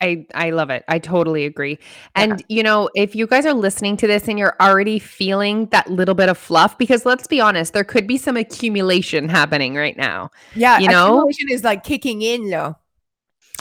I 0.01 0.27
I 0.35 0.51
love 0.51 0.69
it. 0.69 0.85
I 0.89 0.99
totally 0.99 1.47
agree. 1.47 1.79
And 2.15 2.45
you 2.49 2.63
know, 2.63 2.91
if 2.95 3.15
you 3.15 3.27
guys 3.27 3.47
are 3.47 3.55
listening 3.55 3.97
to 3.99 4.07
this 4.07 4.29
and 4.29 4.39
you're 4.39 4.57
already 4.61 4.99
feeling 4.99 5.67
that 5.67 5.91
little 5.91 6.15
bit 6.15 6.29
of 6.29 6.37
fluff 6.37 6.77
because 6.77 7.07
let's 7.07 7.27
be 7.27 7.41
honest, 7.41 7.73
there 7.73 7.85
could 7.85 8.07
be 8.07 8.19
some 8.19 8.37
accumulation 8.37 9.29
happening 9.29 9.75
right 9.75 9.97
now. 9.97 10.31
Yeah, 10.55 10.79
You 10.81 10.89
know? 10.89 11.07
accumulation 11.07 11.49
is 11.51 11.65
like 11.65 11.85
kicking 11.85 12.21
in 12.21 12.51
though. 12.51 12.77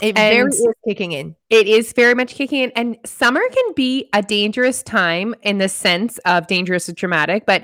It 0.02 0.16
very 0.16 0.48
is 0.48 0.66
kicking 0.86 1.12
in. 1.12 1.36
It 1.50 1.66
is 1.68 1.92
very 1.92 2.14
much 2.14 2.34
kicking 2.34 2.60
in 2.64 2.72
and 2.74 2.96
summer 3.06 3.40
can 3.40 3.72
be 3.74 4.08
a 4.12 4.22
dangerous 4.22 4.82
time 4.82 5.34
in 5.42 5.58
the 5.58 5.68
sense 5.68 6.18
of 6.26 6.46
dangerous 6.46 6.88
and 6.88 6.96
traumatic, 6.98 7.44
but 7.46 7.62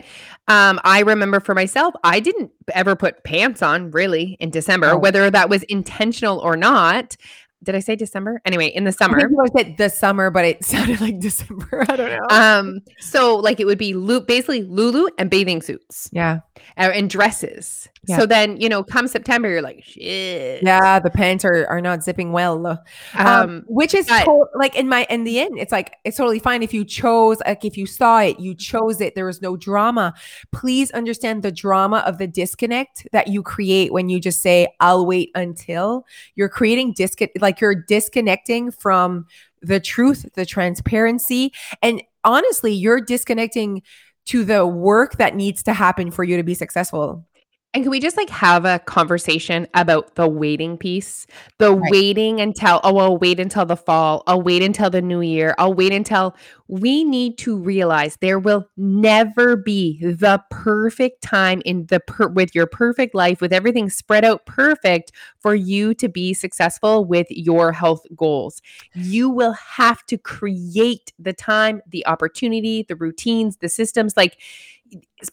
um 0.49 0.79
I 0.85 1.01
remember 1.01 1.41
for 1.41 1.55
myself, 1.55 1.95
I 2.05 2.21
didn't 2.21 2.51
ever 2.73 2.95
put 2.97 3.25
pants 3.25 3.63
on 3.63 3.91
really 3.91 4.37
in 4.41 4.51
December, 4.51 4.91
Oh. 4.91 4.99
whether 4.99 5.29
that 5.31 5.49
was 5.51 5.65
intentional 5.65 6.39
or 6.39 6.57
not. 6.57 7.17
Did 7.63 7.75
I 7.75 7.81
say 7.81 7.95
December? 7.95 8.41
Anyway, 8.47 8.69
in 8.69 8.85
the 8.85 8.93
summer. 8.93 9.21
always 9.21 9.51
said 9.55 9.77
the 9.77 9.91
summer, 9.91 10.31
but 10.31 10.47
it 10.47 10.65
sounded 10.73 10.99
like 11.01 11.19
December. 11.21 11.85
I 11.91 11.97
don't 11.97 12.11
know. 12.11 12.27
Um, 12.31 12.81
so 13.01 13.37
like 13.37 13.61
it 13.61 13.67
would 13.67 13.77
be 13.77 13.93
basically 14.21 14.63
Lulu 14.63 15.09
and 15.19 15.29
bathing 15.29 15.61
suits 15.61 16.09
yeah, 16.13 16.41
and 16.77 17.11
dresses. 17.11 17.89
Yeah. 18.07 18.19
So 18.19 18.27
then, 18.27 18.59
you 18.61 18.69
know, 18.69 18.83
come 18.83 19.07
September, 19.09 19.49
you're 19.50 19.61
like, 19.62 19.85
shit. 19.85 20.62
yeah. 20.62 20.99
The 20.99 21.11
pants 21.11 21.45
are 21.45 21.67
are 21.69 21.81
not 21.81 22.03
zipping 22.03 22.33
well. 22.33 22.67
Um, 22.67 23.27
Um, 23.27 23.62
which 23.67 23.93
is 23.95 24.07
but- 24.07 24.25
to- 24.25 24.47
like 24.55 24.75
in 24.77 24.89
my 24.89 25.07
in 25.11 25.25
the 25.25 25.39
end, 25.41 25.59
it's 25.59 25.73
like 25.73 25.95
it's 26.05 26.17
totally 26.17 26.39
fine 26.39 26.62
if 26.62 26.73
you 26.73 26.85
chose 26.85 27.39
like 27.47 27.65
if 27.65 27.77
you 27.77 27.87
saw 27.87 28.21
it, 28.21 28.41
you 28.41 28.55
chose 28.55 29.00
it. 29.00 29.15
There 29.15 29.27
was 29.27 29.43
no 29.43 29.57
drama. 29.57 30.15
Please 30.53 30.91
understand 30.93 31.43
the 31.43 31.53
drama 31.53 31.99
of 32.07 32.19
the 32.19 32.27
disconnect 32.27 33.07
that 33.12 33.29
you 33.29 33.43
create 33.43 33.93
when 33.93 34.09
you 34.09 34.19
just 34.21 34.41
say, 34.43 34.69
"I'll 34.81 35.05
wait 35.07 35.31
until." 35.35 36.05
You're 36.35 36.49
creating 36.49 36.95
disconnect, 36.95 37.41
like 37.41 37.61
you're 37.61 37.75
disconnecting 37.75 38.71
from 38.71 39.27
the 39.62 39.79
truth, 39.81 40.27
the 40.35 40.47
transparency, 40.47 41.53
and 41.83 42.03
honestly, 42.25 42.73
you're 42.73 43.00
disconnecting 43.00 43.83
to 44.27 44.45
the 44.45 44.67
work 44.67 45.17
that 45.17 45.35
needs 45.35 45.62
to 45.65 45.73
happen 45.73 46.11
for 46.11 46.25
you 46.25 46.37
to 46.37 46.43
be 46.43 46.55
successful. 46.55 47.27
And 47.73 47.85
can 47.85 47.91
we 47.91 48.00
just 48.00 48.17
like 48.17 48.31
have 48.31 48.65
a 48.65 48.81
conversation 48.81 49.69
about 49.75 50.17
the 50.17 50.27
waiting 50.29 50.77
piece? 50.77 51.25
The 51.59 51.73
Right. 51.73 51.91
waiting 51.91 52.41
until, 52.41 52.81
oh, 52.83 52.97
I'll 52.99 53.17
wait 53.17 53.39
until 53.39 53.65
the 53.65 53.77
fall. 53.77 54.25
I'll 54.27 54.43
wait 54.43 54.62
until 54.62 54.91
the 54.91 55.00
new 55.00 55.21
year. 55.21 55.55
I'll 55.57 55.73
wait 55.73 55.93
until 55.93 56.35
we 56.67 57.05
need 57.05 57.39
to 57.39 57.57
realize 57.57 58.17
there 58.21 58.41
will 58.41 58.69
never 58.77 59.55
be 59.57 60.00
the 60.03 60.43
perfect 60.50 61.23
time 61.23 61.62
in 61.65 61.87
the 61.87 62.00
per- 62.00 62.29
with 62.29 62.57
your 62.57 62.67
perfect 62.67 63.15
life, 63.15 63.41
with 63.41 63.53
everything 63.53 63.89
spread 63.89 64.25
out 64.25 64.47
perfect 64.47 65.12
for 65.39 65.55
you 65.55 65.95
to 65.95 66.09
be 66.09 66.35
successful 66.35 67.05
with 67.05 67.29
your 67.31 67.71
health 67.71 68.05
goals. 68.17 68.61
You 68.95 69.31
will 69.31 69.53
have 69.53 70.05
to 70.07 70.19
create 70.19 71.12
the 71.21 71.33
time, 71.33 71.83
the 71.89 72.05
opportunity, 72.09 72.85
the 72.89 72.97
routines, 72.97 73.59
the 73.59 73.69
systems. 73.69 74.17
Like, 74.17 74.39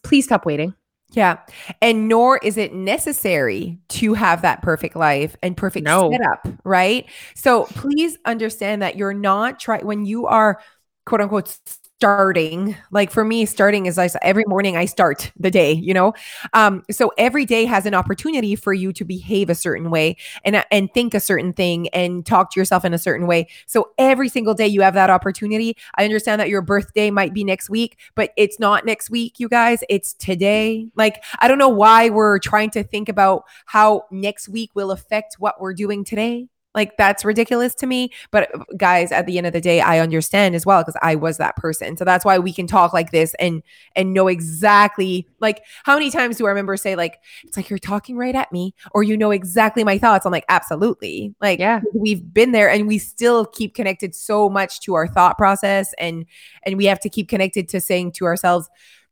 please 0.04 0.26
stop 0.26 0.46
waiting. 0.46 0.76
Yeah. 1.12 1.38
And 1.82 2.08
nor 2.10 2.38
is 2.40 2.58
it 2.58 2.74
necessary 2.74 3.80
to 3.90 4.14
have 4.14 4.42
that 4.42 4.62
perfect 4.62 4.96
life 4.96 5.36
and 5.42 5.56
perfect 5.56 5.86
No. 5.86 6.12
setup, 6.12 6.48
right? 6.64 7.06
So 7.34 7.64
please 7.66 8.18
understand 8.26 8.82
that 8.82 8.98
you're 8.98 9.14
not 9.14 9.60
trying 9.60 9.86
when 9.86 10.06
you 10.06 10.28
are 10.28 10.60
quote 11.06 11.22
unquote 11.22 11.58
starting 11.98 12.76
like 12.92 13.10
for 13.10 13.26
me 13.26 13.46
starting 13.46 13.88
is 13.88 13.98
like 13.98 14.12
every 14.22 14.44
morning 14.48 14.78
i 14.78 14.86
start 14.86 15.32
the 15.40 15.50
day 15.50 15.78
you 15.88 15.94
know? 15.94 16.14
Um 16.54 16.84
so 16.92 17.12
every 17.18 17.46
day 17.46 17.66
has 17.66 17.86
an 17.86 17.94
opportunity 17.94 18.56
for 18.56 18.74
you 18.74 18.92
to 18.94 19.06
behave 19.06 19.50
a 19.50 19.56
certain 19.56 19.90
way 19.90 20.18
and 20.44 20.64
and 20.70 20.94
think 20.94 21.14
a 21.14 21.20
certain 21.20 21.54
thing 21.54 21.88
and 21.90 22.26
talk 22.26 22.52
to 22.52 22.60
yourself 22.60 22.84
in 22.84 22.94
a 22.94 22.98
certain 22.98 23.26
way. 23.26 23.48
So 23.66 23.92
every 23.98 24.28
single 24.28 24.54
day 24.54 24.68
you 24.68 24.82
have 24.82 24.94
that 24.96 25.10
opportunity. 25.10 25.78
I 25.96 26.04
understand 26.04 26.42
that 26.42 26.50
your 26.50 26.62
birthday 26.62 27.10
might 27.10 27.34
be 27.34 27.44
next 27.44 27.70
week 27.70 27.98
but 28.16 28.32
it's 28.36 28.60
not 28.60 28.86
next 28.86 29.10
week 29.10 29.40
you 29.40 29.48
guys. 29.48 29.84
It's 29.90 30.14
today. 30.14 30.88
Like 30.96 31.24
i 31.40 31.48
don't 31.48 31.58
know 31.58 31.70
why 31.70 32.10
we're 32.10 32.40
trying 32.40 32.70
to 32.72 32.84
think 32.84 33.08
about 33.10 33.44
how 33.66 34.04
next 34.12 34.50
week 34.50 34.72
will 34.76 34.92
affect 34.92 35.36
what 35.40 35.60
we're 35.62 35.74
doing 35.74 36.04
today 36.04 36.48
like 36.78 36.96
that's 36.96 37.26
ridiculous 37.26 37.76
to 37.76 37.88
me. 37.88 38.12
But 38.32 38.54
uh, 38.56 38.64
guys, 38.78 39.12
at 39.12 39.26
the 39.26 39.38
end 39.38 39.48
of 39.48 39.54
the 39.54 39.60
day, 39.60 39.82
I 39.82 40.00
understand 40.00 40.56
as 40.56 40.66
well 40.66 40.82
because 40.82 40.96
I 41.02 41.16
was 41.16 41.38
that 41.38 41.58
person. 41.58 41.98
So 41.98 42.06
that's 42.06 42.24
why 42.24 42.40
we 42.40 42.54
can 42.54 42.68
talk 42.68 42.94
like 42.94 43.12
this 43.12 43.36
and 43.40 43.62
and 43.96 44.14
know 44.14 44.28
exactly 44.28 45.28
like 45.42 45.64
how 45.84 45.96
many 45.96 46.12
times 46.12 46.38
do 46.38 46.46
I 46.46 46.50
remember 46.50 46.78
say 46.78 46.96
like 46.96 47.20
it's 47.44 47.58
like 47.58 47.70
you're 47.70 47.80
talking 47.80 48.16
right 48.16 48.36
at 48.36 48.52
me 48.52 48.74
or 48.92 49.04
you 49.04 49.18
know 49.18 49.32
exactly 49.32 49.84
my 49.84 49.98
thoughts. 49.98 50.26
I'm 50.26 50.32
like 50.32 50.46
absolutely. 50.48 51.36
Like 51.42 51.60
Yeah. 51.60 51.82
we've 51.94 52.34
been 52.34 52.52
there 52.54 52.70
and 52.70 52.88
we 52.88 53.00
still 53.00 53.46
keep 53.46 53.74
connected 53.76 54.16
so 54.16 54.48
much 54.48 54.80
to 54.82 54.94
our 54.94 55.08
thought 55.08 55.38
process 55.38 55.94
and 55.98 56.26
and 56.64 56.78
we 56.78 56.86
have 56.86 57.00
to 57.02 57.10
keep 57.10 57.28
connected 57.28 57.68
to 57.70 57.82
saying 57.82 58.12
to 58.14 58.26
ourselves 58.26 58.70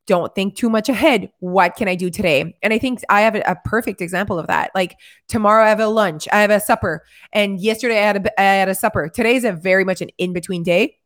don't 0.07 0.33
think 0.35 0.55
too 0.55 0.69
much 0.69 0.89
ahead. 0.89 1.31
What 1.39 1.75
can 1.75 1.87
I 1.87 1.95
do 1.95 2.09
today? 2.09 2.55
And 2.61 2.73
I 2.73 2.77
think 2.77 2.99
I 3.09 3.21
have 3.21 3.35
a, 3.35 3.57
perfect 3.65 4.01
example 4.01 4.37
of 4.37 4.47
that. 4.47 4.71
Like 4.75 4.97
tomorrow, 5.27 5.65
I 5.65 5.69
have 5.69 5.79
a 5.79 5.87
lunch, 5.87 6.27
I 6.31 6.41
have 6.41 6.51
a 6.51 6.59
supper, 6.59 7.03
and 7.33 7.59
yesterday 7.59 7.99
I 7.99 8.05
had 8.05 8.25
a 8.25 8.41
I 8.41 8.43
had 8.43 8.69
a 8.69 8.75
supper. 8.75 9.09
Today 9.09 9.35
is 9.35 9.43
a 9.43 9.51
very 9.51 9.83
much 9.83 10.01
an 10.01 10.09
in 10.17 10.33
between 10.33 10.63
day. 10.63 10.97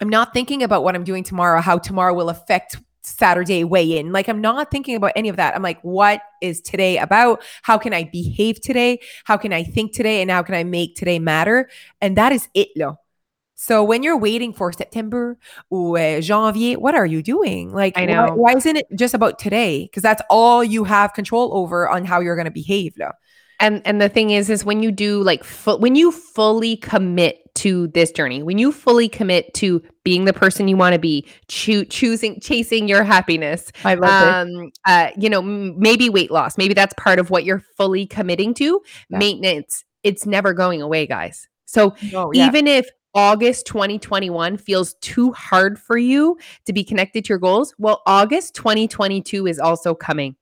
I'm 0.00 0.08
not 0.08 0.32
thinking 0.32 0.62
about 0.62 0.84
what 0.84 0.94
I'm 0.94 1.04
doing 1.04 1.24
tomorrow, 1.24 1.60
how 1.60 1.78
tomorrow 1.78 2.14
will 2.14 2.28
affect 2.28 2.76
Saturday 3.02 3.64
weigh 3.64 3.98
in. 3.98 4.12
Like 4.12 4.28
I'm 4.28 4.40
not 4.40 4.70
thinking 4.70 4.94
about 4.96 5.12
any 5.16 5.28
of 5.28 5.36
that. 5.36 5.54
I'm 5.54 5.62
like, 5.62 5.80
what 5.82 6.20
is 6.42 6.60
today 6.60 6.98
about? 6.98 7.42
How 7.62 7.78
can 7.78 7.94
I 7.94 8.04
behave 8.04 8.60
today? 8.60 9.00
How 9.24 9.36
can 9.36 9.52
I 9.52 9.62
think 9.62 9.92
today? 9.92 10.22
And 10.22 10.30
how 10.30 10.42
can 10.42 10.54
I 10.54 10.64
make 10.64 10.96
today 10.96 11.18
matter? 11.18 11.70
And 12.00 12.16
that 12.16 12.32
is 12.32 12.48
it, 12.54 12.68
lo. 12.76 12.98
So 13.56 13.82
when 13.82 14.02
you're 14.02 14.18
waiting 14.18 14.52
for 14.52 14.70
September 14.72 15.38
or 15.70 15.98
uh, 15.98 16.20
Janvier, 16.20 16.78
what 16.78 16.94
are 16.94 17.06
you 17.06 17.22
doing? 17.22 17.72
Like, 17.72 17.96
I 17.96 18.04
know. 18.04 18.34
Why, 18.34 18.52
isn't 18.52 18.76
it 18.76 18.86
just 18.94 19.14
about 19.14 19.38
today? 19.38 19.84
Because 19.84 20.02
that's 20.02 20.22
all 20.28 20.62
you 20.62 20.84
have 20.84 21.14
control 21.14 21.56
over 21.56 21.88
on 21.88 22.04
how 22.04 22.20
you're 22.20 22.36
going 22.36 22.44
to 22.44 22.50
behave. 22.50 22.94
lo. 22.98 23.10
And 23.58 23.80
and 23.86 24.02
the 24.02 24.10
thing 24.10 24.30
is, 24.30 24.50
is 24.50 24.66
when 24.66 24.82
you 24.82 24.92
do 24.92 25.22
like 25.22 25.42
fu- 25.42 25.78
when 25.78 25.96
you 25.96 26.12
fully 26.12 26.76
commit 26.76 27.38
to 27.54 27.86
this 27.88 28.12
journey, 28.12 28.42
when 28.42 28.58
you 28.58 28.70
fully 28.70 29.08
commit 29.08 29.54
to 29.54 29.82
being 30.04 30.26
the 30.26 30.34
person 30.34 30.68
you 30.68 30.76
want 30.76 30.92
to 30.92 30.98
be, 30.98 31.26
choo- 31.48 31.86
choosing, 31.86 32.38
chasing 32.40 32.86
your 32.86 33.02
happiness, 33.02 33.72
I 33.82 33.94
love 33.94 34.46
um, 34.46 34.70
uh, 34.84 35.08
you 35.16 35.30
know, 35.30 35.40
m- 35.40 35.78
maybe 35.80 36.10
weight 36.10 36.30
loss, 36.30 36.58
maybe 36.58 36.74
that's 36.74 36.92
part 36.98 37.18
of 37.18 37.30
what 37.30 37.46
you're 37.46 37.62
fully 37.78 38.06
committing 38.06 38.52
to. 38.54 38.82
Yeah. 39.08 39.16
Maintenance, 39.18 39.84
it's 40.02 40.26
never 40.26 40.52
going 40.52 40.82
away, 40.82 41.06
guys. 41.06 41.48
So 41.64 41.96
Oh, 42.14 42.32
yeah. 42.34 42.46
even 42.48 42.66
if 42.66 42.90
August 43.16 43.66
2021 43.66 44.58
feels 44.58 44.92
too 45.00 45.32
hard 45.32 45.78
for 45.78 45.96
you 45.96 46.36
to 46.66 46.72
be 46.74 46.84
connected 46.84 47.24
to 47.24 47.30
your 47.30 47.38
goals, 47.38 47.74
well, 47.78 48.02
August 48.06 48.54
2022 48.54 49.46
is 49.46 49.58
also 49.58 49.94
coming. 49.94 50.36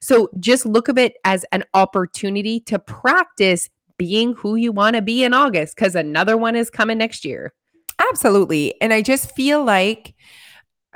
So 0.00 0.30
just 0.38 0.64
look 0.64 0.88
of 0.88 0.96
it 0.96 1.14
as 1.24 1.44
an 1.50 1.64
opportunity 1.74 2.60
to 2.60 2.78
practice 2.78 3.68
being 3.98 4.34
who 4.34 4.54
you 4.54 4.70
want 4.70 4.94
to 4.94 5.02
be 5.02 5.24
in 5.24 5.34
August 5.34 5.74
because 5.74 5.96
another 5.96 6.36
one 6.36 6.54
is 6.54 6.70
coming 6.70 6.98
next 6.98 7.24
year. 7.24 7.52
Absolutely. 7.98 8.80
And 8.80 8.92
I 8.92 9.02
just 9.02 9.34
feel 9.34 9.64
like 9.64 10.14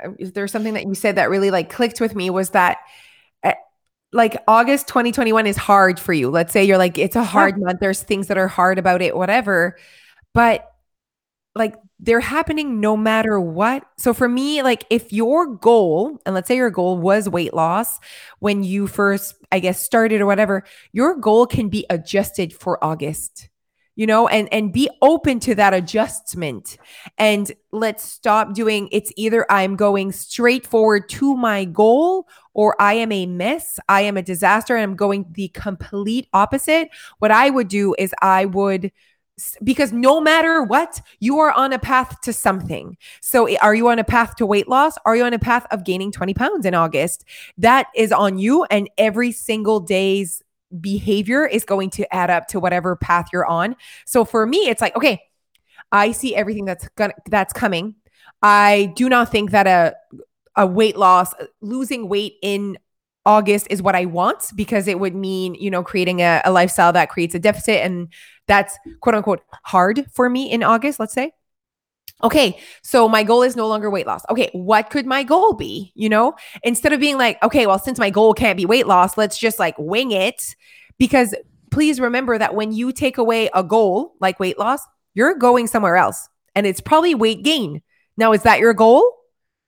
uh, 0.03 0.11
if 0.17 0.33
there's 0.33 0.53
something 0.53 0.73
that 0.73 0.87
you 0.87 0.95
said 0.95 1.17
that 1.17 1.29
really 1.29 1.51
like 1.51 1.69
clicked 1.69 1.99
with 1.99 2.15
me 2.15 2.29
was 2.29 2.51
that 2.51 2.77
uh, 3.43 3.53
like 4.13 4.41
August 4.47 4.87
2021 4.87 5.47
is 5.47 5.57
hard 5.57 5.99
for 5.99 6.13
you. 6.13 6.29
Let's 6.29 6.53
say 6.53 6.63
you're 6.63 6.77
like 6.77 6.97
it's 6.97 7.17
a 7.17 7.23
hard 7.23 7.61
month, 7.61 7.79
there's 7.81 8.01
things 8.01 8.27
that 8.27 8.37
are 8.37 8.47
hard 8.47 8.79
about 8.79 9.01
it 9.01 9.17
whatever. 9.17 9.77
But 10.33 10.71
like 11.55 11.75
they're 11.99 12.19
happening 12.19 12.81
no 12.81 12.97
matter 12.97 13.39
what. 13.39 13.85
So 13.97 14.13
for 14.13 14.27
me, 14.27 14.61
like 14.61 14.85
if 14.89 15.13
your 15.13 15.47
goal, 15.47 16.19
and 16.25 16.35
let's 16.35 16.47
say 16.47 16.57
your 16.57 16.69
goal 16.69 16.97
was 16.97 17.29
weight 17.29 17.53
loss 17.53 17.99
when 18.39 18.63
you 18.63 18.87
first, 18.87 19.35
I 19.51 19.59
guess, 19.59 19.81
started 19.81 20.21
or 20.21 20.25
whatever, 20.25 20.65
your 20.91 21.15
goal 21.15 21.47
can 21.47 21.69
be 21.69 21.85
adjusted 21.89 22.53
for 22.53 22.83
August. 22.83 23.49
You 23.97 24.05
know, 24.05 24.27
and 24.27 24.51
and 24.51 24.73
be 24.73 24.89
open 25.01 25.39
to 25.39 25.55
that 25.55 25.73
adjustment. 25.73 26.77
And 27.17 27.49
let's 27.71 28.03
stop 28.03 28.53
doing 28.53 28.89
it's 28.91 29.09
either 29.15 29.49
I'm 29.49 29.77
going 29.77 30.11
straight 30.11 30.67
forward 30.67 31.07
to 31.11 31.37
my 31.37 31.63
goal 31.63 32.27
or 32.53 32.75
I 32.81 32.95
am 32.95 33.13
a 33.13 33.25
mess, 33.25 33.79
I 33.87 34.01
am 34.01 34.17
a 34.17 34.21
disaster, 34.21 34.75
and 34.75 34.83
I'm 34.83 34.97
going 34.97 35.27
the 35.31 35.47
complete 35.47 36.27
opposite. 36.33 36.89
What 37.19 37.31
I 37.31 37.49
would 37.49 37.69
do 37.69 37.95
is 37.97 38.13
I 38.21 38.43
would 38.43 38.91
because 39.63 39.91
no 39.91 40.21
matter 40.21 40.63
what, 40.63 41.01
you 41.19 41.39
are 41.39 41.51
on 41.51 41.73
a 41.73 41.79
path 41.79 42.21
to 42.21 42.31
something. 42.31 42.97
So, 43.21 43.53
are 43.59 43.75
you 43.75 43.89
on 43.89 43.99
a 43.99 44.03
path 44.03 44.35
to 44.37 44.45
weight 44.45 44.67
loss? 44.67 44.95
Are 45.05 45.15
you 45.15 45.23
on 45.23 45.33
a 45.33 45.39
path 45.39 45.67
of 45.71 45.83
gaining 45.83 46.11
20 46.11 46.33
pounds 46.33 46.65
in 46.65 46.73
August? 46.73 47.25
That 47.57 47.87
is 47.95 48.11
on 48.11 48.37
you, 48.37 48.63
and 48.65 48.89
every 48.97 49.31
single 49.31 49.79
day's 49.79 50.41
behavior 50.79 51.45
is 51.45 51.65
going 51.65 51.89
to 51.91 52.13
add 52.13 52.29
up 52.29 52.47
to 52.47 52.59
whatever 52.59 52.95
path 52.95 53.27
you're 53.33 53.45
on. 53.45 53.75
So, 54.05 54.23
for 54.23 54.45
me, 54.45 54.69
it's 54.69 54.81
like, 54.81 54.95
okay, 54.95 55.21
I 55.91 56.11
see 56.11 56.35
everything 56.35 56.65
that's 56.65 56.87
gonna 56.95 57.13
that's 57.29 57.53
coming. 57.53 57.95
I 58.41 58.93
do 58.95 59.09
not 59.09 59.31
think 59.31 59.51
that 59.51 59.67
a 59.67 59.95
a 60.55 60.65
weight 60.65 60.95
loss, 60.95 61.33
uh, 61.33 61.45
losing 61.61 62.07
weight 62.07 62.35
in 62.41 62.77
August 63.25 63.67
is 63.69 63.81
what 63.81 63.95
I 63.95 64.05
want 64.05 64.51
because 64.55 64.87
it 64.87 64.99
would 64.99 65.15
mean, 65.15 65.55
you 65.55 65.71
know, 65.71 65.83
creating 65.83 66.21
a, 66.21 66.41
a 66.45 66.51
lifestyle 66.51 66.93
that 66.93 67.09
creates 67.09 67.33
a 67.35 67.39
deficit 67.39 67.81
and 67.81 68.07
that's 68.47 68.77
quote 69.01 69.15
unquote 69.15 69.41
hard 69.63 70.05
for 70.13 70.29
me 70.29 70.51
in 70.51 70.63
August, 70.63 70.99
let's 70.99 71.13
say. 71.13 71.31
Okay, 72.23 72.57
so 72.81 73.09
my 73.09 73.23
goal 73.23 73.43
is 73.43 73.55
no 73.55 73.67
longer 73.67 73.89
weight 73.89 74.07
loss. 74.07 74.23
Okay, 74.29 74.49
what 74.53 74.89
could 74.89 75.05
my 75.05 75.23
goal 75.23 75.53
be? 75.53 75.91
You 75.95 76.07
know, 76.07 76.35
instead 76.63 76.93
of 76.93 76.99
being 76.99 77.17
like, 77.17 77.41
okay, 77.43 77.67
well, 77.67 77.79
since 77.79 77.99
my 77.99 78.09
goal 78.09 78.33
can't 78.33 78.57
be 78.57 78.65
weight 78.65 78.87
loss, 78.87 79.17
let's 79.17 79.37
just 79.37 79.59
like 79.59 79.75
wing 79.77 80.11
it. 80.11 80.55
Because 80.97 81.35
please 81.71 81.99
remember 81.99 82.37
that 82.37 82.55
when 82.55 82.71
you 82.71 82.93
take 82.93 83.17
away 83.17 83.49
a 83.53 83.63
goal 83.63 84.15
like 84.21 84.39
weight 84.39 84.57
loss, 84.57 84.79
you're 85.13 85.35
going 85.35 85.67
somewhere 85.67 85.97
else 85.97 86.29
and 86.55 86.65
it's 86.65 86.79
probably 86.79 87.15
weight 87.15 87.43
gain. 87.43 87.81
Now, 88.15 88.31
is 88.31 88.43
that 88.43 88.59
your 88.59 88.73
goal? 88.73 89.11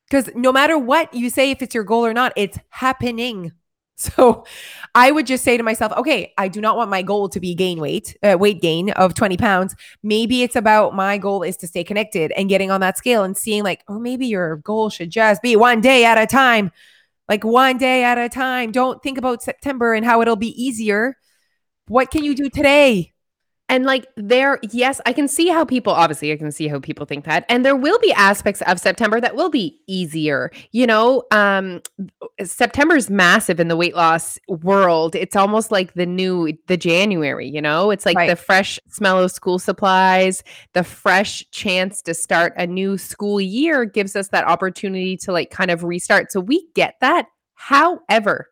Because 0.10 0.30
no 0.36 0.52
matter 0.52 0.78
what 0.78 1.14
you 1.14 1.30
say, 1.30 1.52
if 1.52 1.62
it's 1.62 1.76
your 1.76 1.84
goal 1.84 2.06
or 2.06 2.14
not, 2.14 2.34
it's 2.36 2.58
happening. 2.70 3.52
So 4.00 4.46
I 4.94 5.10
would 5.10 5.26
just 5.26 5.44
say 5.44 5.58
to 5.58 5.64
myself, 5.64 5.92
okay, 5.94 6.32
I 6.38 6.50
do 6.50 6.62
not 6.62 6.78
want 6.78 6.92
my 6.92 7.02
goal 7.02 7.30
to 7.30 7.40
be 7.40 7.56
gain 7.56 7.80
weight, 7.80 8.16
uh, 8.22 8.38
weight 8.40 8.62
gain 8.62 8.92
of 8.92 9.16
20 9.16 9.38
pounds. 9.38 9.74
Maybe 10.04 10.44
it's 10.44 10.56
about 10.56 10.94
my 10.94 11.18
goal 11.18 11.42
is 11.42 11.58
to 11.58 11.68
stay 11.68 11.84
connected 11.84 12.32
and 12.34 12.48
getting 12.48 12.70
on 12.70 12.80
that 12.82 13.00
scale 13.00 13.24
and 13.24 13.36
seeing 13.36 13.64
like, 13.64 13.84
or 13.88 13.98
maybe 13.98 14.28
your 14.28 14.58
goal 14.58 14.92
should 14.92 15.10
just 15.10 15.42
be 15.42 15.56
one 15.56 15.82
day 15.82 16.06
at 16.06 16.20
a 16.20 16.28
time, 16.28 16.72
like 17.28 17.44
one 17.44 17.80
day 17.80 18.04
at 18.04 18.20
a 18.20 18.30
time. 18.30 18.72
Don't 18.72 19.02
think 19.02 19.18
about 19.18 19.42
September 19.42 19.96
and 19.96 20.06
how 20.06 20.22
it'll 20.22 20.36
be 20.36 20.54
easier. 20.64 21.18
What 21.88 22.12
can 22.12 22.24
you 22.24 22.36
do 22.36 22.52
today? 22.52 23.14
And 23.70 23.86
like 23.86 24.08
there, 24.16 24.60
yes, 24.72 25.02
I 25.06 25.12
can 25.12 25.28
see 25.28 25.50
how 25.50 25.66
people 25.66 25.92
obviously 25.92 26.32
I 26.32 26.38
can 26.38 26.52
see 26.52 26.68
how 26.70 26.80
people 26.80 27.06
think 27.06 27.26
that. 27.26 27.46
And 27.50 27.66
there 27.66 27.76
will 27.76 28.00
be 28.00 28.14
aspects 28.14 28.62
of 28.62 28.80
September 28.80 29.20
that 29.20 29.36
will 29.36 29.50
be 29.50 29.78
easier. 29.88 30.52
You 30.72 30.88
know, 30.88 31.24
um 31.32 31.82
September's 32.42 33.10
massive 33.10 33.60
in 33.60 33.68
the 33.68 33.76
weight 33.76 33.96
loss 33.96 34.40
world. 34.48 35.16
It's 35.16 35.36
almost 35.36 35.70
like 35.72 35.94
the 35.96 36.06
new 36.06 36.54
the 36.68 36.78
January, 36.78 37.48
you 37.48 37.62
know? 37.62 37.92
It's 37.92 38.06
like 38.06 38.16
Right. 38.16 38.30
the 38.30 38.38
fresh 38.38 38.80
smell 38.88 39.22
of 39.22 39.32
school 39.32 39.60
supplies, 39.60 40.44
the 40.74 40.84
fresh 40.84 41.44
chance 41.52 42.02
to 42.04 42.14
start 42.14 42.54
a 42.58 42.66
new 42.66 42.98
school 42.98 43.42
year 43.42 43.84
gives 43.84 44.16
us 44.16 44.30
that 44.30 44.46
opportunity 44.46 45.18
to 45.18 45.34
like 45.34 45.50
kind 45.52 45.72
of 45.72 45.84
restart. 45.84 46.32
So 46.32 46.40
we 46.40 46.66
get 46.74 46.96
that. 47.02 47.26
However, 47.56 48.48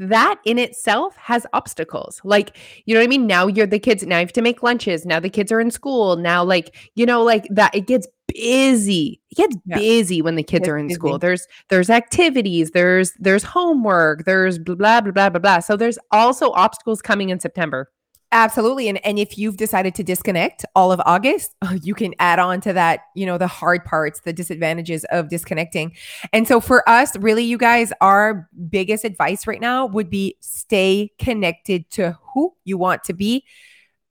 that 0.00 0.40
in 0.44 0.58
itself 0.58 1.14
has 1.16 1.46
obstacles. 1.52 2.20
Like, 2.24 2.56
you 2.86 2.94
know 2.94 3.00
what 3.00 3.04
I 3.04 3.08
mean? 3.08 3.26
Now 3.26 3.46
you're 3.46 3.66
the 3.66 3.78
kids, 3.78 4.02
now 4.04 4.16
you 4.18 4.26
have 4.26 4.32
to 4.32 4.42
make 4.42 4.62
lunches. 4.62 5.06
Now 5.06 5.20
the 5.20 5.30
kids 5.30 5.52
are 5.52 5.60
in 5.60 5.70
school. 5.70 6.16
Now, 6.16 6.42
like, 6.42 6.74
you 6.96 7.06
know, 7.06 7.22
like 7.22 7.46
that 7.50 7.74
it 7.74 7.86
gets 7.86 8.08
busy. 8.28 9.20
It 9.30 9.36
gets 9.36 9.56
Yeah. 9.66 9.76
busy 9.78 10.22
when 10.22 10.36
the 10.36 10.42
kids 10.42 10.66
are 10.68 10.78
in 10.78 10.86
busy. 10.88 10.94
school. 10.96 11.18
There's 11.18 11.46
there's 11.68 11.90
activities, 11.90 12.70
there's 12.72 13.12
there's 13.18 13.42
homework, 13.44 14.24
there's 14.24 14.58
blah 14.58 14.74
blah 14.76 15.00
blah 15.00 15.12
blah 15.12 15.30
blah 15.30 15.38
blah. 15.40 15.58
So 15.60 15.76
there's 15.76 15.98
also 16.10 16.50
obstacles 16.52 17.02
coming 17.02 17.28
in 17.30 17.38
September. 17.40 17.90
Absolutely. 18.32 18.88
And 18.88 19.04
and 19.04 19.18
if 19.18 19.36
you've 19.36 19.56
decided 19.56 19.94
to 19.96 20.04
disconnect 20.04 20.64
all 20.76 20.92
of 20.92 21.00
August, 21.04 21.56
you 21.82 21.94
can 21.94 22.14
add 22.20 22.38
on 22.38 22.60
to 22.60 22.72
that, 22.72 23.00
you 23.16 23.26
know, 23.26 23.38
the 23.38 23.48
hard 23.48 23.84
parts, 23.84 24.20
the 24.20 24.32
disadvantages 24.32 25.04
of 25.10 25.28
disconnecting. 25.28 25.92
And 26.32 26.46
so 26.46 26.60
for 26.60 26.88
us, 26.88 27.16
really 27.16 27.42
you 27.42 27.58
guys, 27.58 27.92
our 28.00 28.48
biggest 28.68 29.04
advice 29.04 29.46
right 29.48 29.60
now 29.60 29.86
would 29.86 30.10
be 30.10 30.36
stay 30.40 31.10
connected 31.18 31.90
to 31.90 32.16
who 32.34 32.54
you 32.64 32.78
want 32.78 33.02
to 33.04 33.14
be 33.14 33.44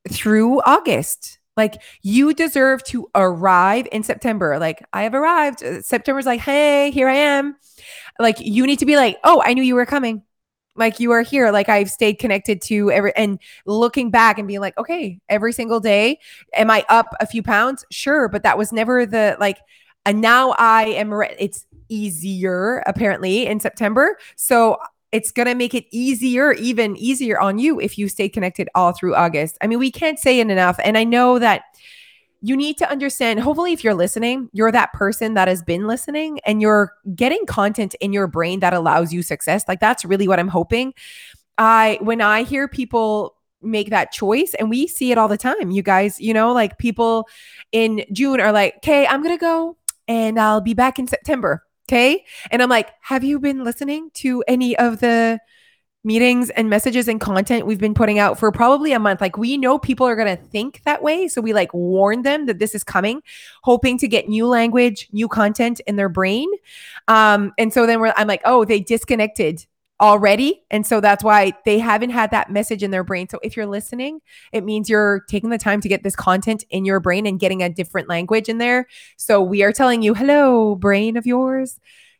through 0.10 0.62
August. 0.62 1.40
Like 1.58 1.82
you 2.02 2.34
deserve 2.34 2.84
to 2.86 3.10
arrive 3.16 3.88
in 3.92 4.04
September. 4.04 4.60
Like 4.60 4.84
I 4.94 5.04
have 5.04 5.14
arrived. 5.14 5.64
September's 5.86 6.26
like, 6.26 6.42
"Hey, 6.42 6.92
here 6.92 7.08
I 7.10 7.16
am." 7.16 7.56
Like 8.20 8.38
you 8.40 8.66
need 8.68 8.80
to 8.80 8.86
be 8.86 8.96
like, 8.98 9.18
"Oh, 9.24 9.42
I 9.46 9.54
knew 9.54 9.64
you 9.64 9.76
were 9.76 9.86
coming." 9.86 10.24
Like 10.80 11.00
you 11.00 11.12
are 11.12 11.22
here. 11.22 11.52
Like 11.52 11.70
i've 11.70 11.92
stayed 11.92 12.16
connected 12.16 12.62
to 12.64 12.90
every 12.92 13.16
and 13.16 13.40
looking 13.66 14.10
back 14.10 14.40
and 14.40 14.48
being 14.48 14.62
like 14.62 14.78
okay 14.78 15.20
every 15.30 15.54
single 15.54 15.80
day 15.80 16.20
am 16.54 16.72
i 16.72 16.84
up 16.90 17.14
a 17.20 17.28
few 17.28 17.44
pounds? 17.44 17.86
Sure 17.92 18.28
but 18.28 18.44
that 18.44 18.58
was 18.58 18.72
never 18.72 19.06
the 19.06 19.38
like 19.40 19.60
and 20.06 20.22
now 20.22 20.56
i 20.58 20.86
am 20.86 21.14
re- 21.14 21.36
it's 21.38 21.66
easier 21.90 22.82
apparently 22.88 23.46
in 23.46 23.60
september. 23.60 24.18
So 24.36 24.78
it's 25.12 25.32
going 25.32 25.48
to 25.48 25.56
make 25.56 25.74
it 25.74 25.86
easier 25.92 26.54
even 26.54 26.96
easier 26.96 27.40
on 27.40 27.58
you 27.58 27.80
if 27.80 27.98
you 27.98 28.08
stay 28.08 28.30
connected 28.30 28.70
all 28.76 28.94
through 28.94 29.16
august. 29.16 29.58
I 29.62 29.68
mean 29.68 29.80
we 29.80 29.92
can't 29.92 30.20
say 30.20 30.40
it 30.40 30.50
enough 30.50 30.80
and 30.84 30.98
i 30.98 31.04
know 31.04 31.40
that 31.40 31.64
you 32.42 32.56
need 32.56 32.78
to 32.78 32.90
understand 32.90 33.40
hopefully 33.40 33.74
if 33.74 33.84
you're 33.84 33.94
listening 33.94 34.50
you're 34.54 34.72
that 34.72 34.94
person 34.94 35.34
that 35.34 35.48
has 35.48 35.62
been 35.62 35.88
listening 35.88 36.40
and 36.46 36.62
you're 36.62 36.94
getting 37.16 37.46
content 37.46 37.96
in 38.00 38.14
your 38.14 38.28
brain 38.28 38.60
that 38.62 38.74
allows 38.74 39.12
you 39.12 39.22
success. 39.22 39.66
Like 39.68 39.80
that's 39.80 40.06
really 40.06 40.28
what 40.28 40.40
i'm 40.40 40.48
hoping. 40.48 40.94
I 41.58 41.98
when 42.02 42.22
i 42.22 42.44
hear 42.44 42.68
people 42.68 43.36
make 43.62 43.90
that 43.90 44.12
choice 44.12 44.54
and 44.58 44.70
we 44.70 44.88
see 44.88 45.12
it 45.12 45.18
all 45.18 45.28
the 45.28 45.38
time 45.38 45.72
you 45.72 45.82
guys 45.82 46.20
you 46.20 46.34
know 46.34 46.54
like 46.54 46.78
people 46.78 47.28
in 47.74 48.04
june 48.14 48.40
are 48.40 48.54
like 48.54 48.76
okay 48.78 49.06
i'm 49.08 49.22
gonna 49.22 49.38
go 49.38 49.76
and 50.08 50.40
i'll 50.40 50.62
be 50.62 50.74
back 50.74 50.98
in 50.98 51.08
september 51.08 51.66
okay 51.90 52.24
and 52.52 52.64
i'm 52.64 52.70
like 52.70 52.92
have 53.02 53.24
you 53.24 53.38
been 53.40 53.66
listening 53.66 54.10
to 54.14 54.42
any 54.48 54.78
of 54.78 55.02
the 55.02 55.38
meetings 56.04 56.50
and 56.52 56.70
messages 56.70 57.08
and 57.08 57.20
content 57.20 57.66
we've 57.66 57.80
been 57.80 57.94
putting 57.94 58.20
out 58.20 58.40
for 58.40 58.52
probably 58.52 58.94
a 58.94 59.00
month. 59.00 59.20
Like 59.20 59.38
we 59.38 59.58
know 59.58 59.78
people 59.78 60.08
are 60.08 60.16
going 60.16 60.36
to 60.36 60.42
think 60.42 60.82
that 60.86 61.04
way. 61.04 61.28
So 61.28 61.42
we 61.42 61.54
like 61.54 61.74
warn 61.74 62.22
them 62.22 62.46
that 62.46 62.60
this 62.60 62.74
is 62.74 62.84
coming, 62.84 63.22
hoping 63.64 63.98
to 63.98 64.08
get 64.08 64.30
new 64.30 64.48
language, 64.48 65.10
new 65.12 65.28
content 65.28 65.82
in 65.88 65.98
their 65.98 66.10
brain. 66.10 66.48
Um, 67.08 67.52
and 67.58 67.74
so 67.74 67.86
then 67.86 68.00
we're, 68.00 68.14
I'm 68.16 68.28
like, 68.28 68.42
oh, 68.46 68.64
they 68.64 68.80
disconnected 68.80 69.66
already. 70.02 70.64
And 70.72 70.88
so 70.88 71.02
that's 71.02 71.24
why 71.26 71.52
they 71.66 71.78
haven't 71.78 72.12
had 72.12 72.32
that 72.32 72.50
message 72.50 72.84
in 72.84 72.92
their 72.92 73.04
brain. 73.04 73.28
So 73.28 73.38
if 73.44 73.58
you're 73.58 73.66
listening, 73.66 74.22
it 74.54 74.64
means 74.64 74.90
you're 74.90 75.26
taking 75.28 75.50
the 75.50 75.58
time 75.58 75.82
to 75.82 75.90
get 75.90 76.04
this 76.04 76.16
content 76.16 76.64
in 76.70 76.86
your 76.86 77.02
brain 77.02 77.26
and 77.26 77.38
getting 77.38 77.62
a 77.62 77.70
different 77.70 78.08
language 78.08 78.48
in 78.48 78.60
there. 78.60 78.88
So 79.18 79.42
we 79.42 79.62
are 79.64 79.74
telling 79.74 80.02
you, 80.02 80.14
hello, 80.14 80.76
brain 80.76 81.18
of 81.18 81.26
yours 81.26 81.80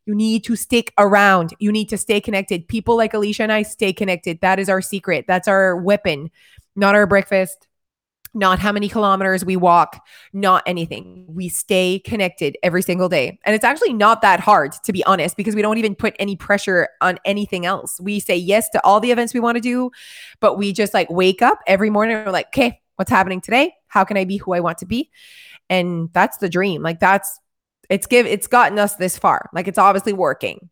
you 0.10 0.16
need 0.16 0.44
to 0.44 0.56
stick 0.56 0.92
around. 0.98 1.54
You 1.60 1.72
need 1.72 1.88
to 1.90 1.98
stay 1.98 2.20
connected. 2.20 2.68
People 2.68 2.98
like 2.98 3.14
Alicia 3.14 3.44
and 3.44 3.52
I 3.52 3.62
stay 3.62 3.94
connected. 3.94 4.42
That 4.42 4.58
is 4.58 4.68
our 4.68 4.82
secret. 4.82 5.26
That's 5.28 5.48
our 5.48 5.78
weapon, 5.78 6.32
not 6.76 6.96
our 6.96 7.06
breakfast, 7.06 7.68
not 8.34 8.58
how 8.58 8.72
many 8.72 8.90
kilometers 8.90 9.46
we 9.46 9.56
walk, 9.56 10.04
not 10.34 10.64
anything. 10.66 11.26
We 11.28 11.48
stay 11.48 12.00
connected 12.00 12.58
every 12.64 12.82
single 12.82 13.08
day. 13.08 13.38
And 13.46 13.54
it's 13.54 13.64
actually 13.64 13.94
not 13.94 14.24
that 14.24 14.40
hard, 14.40 14.72
to 14.84 14.92
be 14.92 15.04
honest, 15.04 15.38
because 15.38 15.54
we 15.54 15.62
don't 15.62 15.78
even 15.78 15.94
put 15.94 16.16
any 16.18 16.36
pressure 16.36 16.90
on 17.02 17.20
anything 17.24 17.68
else. 17.68 18.00
We 18.02 18.20
say 18.20 18.36
yes 18.36 18.68
to 18.70 18.84
all 18.84 19.00
the 19.00 19.12
events 19.12 19.36
we 19.36 19.40
want 19.40 19.58
to 19.58 19.62
do, 19.62 19.92
but 20.40 20.58
we 20.58 20.74
just 20.74 20.92
like 20.92 21.12
wake 21.12 21.44
up 21.44 21.60
every 21.68 21.92
morning. 21.92 22.16
And 22.18 22.26
we're 22.26 22.32
like, 22.32 22.48
okay, 22.48 22.82
what's 22.96 23.12
happening 23.12 23.42
today? 23.42 23.76
How 23.90 24.06
can 24.06 24.18
I 24.18 24.26
be 24.26 24.38
who 24.38 24.54
I 24.54 24.60
want 24.60 24.80
to 24.80 24.88
be? 24.88 25.12
And 25.70 26.10
that's 26.14 26.38
the 26.38 26.50
dream. 26.50 26.82
Like, 26.82 27.00
that's 27.00 27.40
it's 27.90 28.08
give 28.08 28.26
it's 28.26 28.48
gotten 28.48 28.80
us 28.80 28.96
this 28.96 29.18
far. 29.18 29.50
Like 29.54 29.68
it's 29.68 29.78
obviously 29.78 30.14
working. 30.14 30.70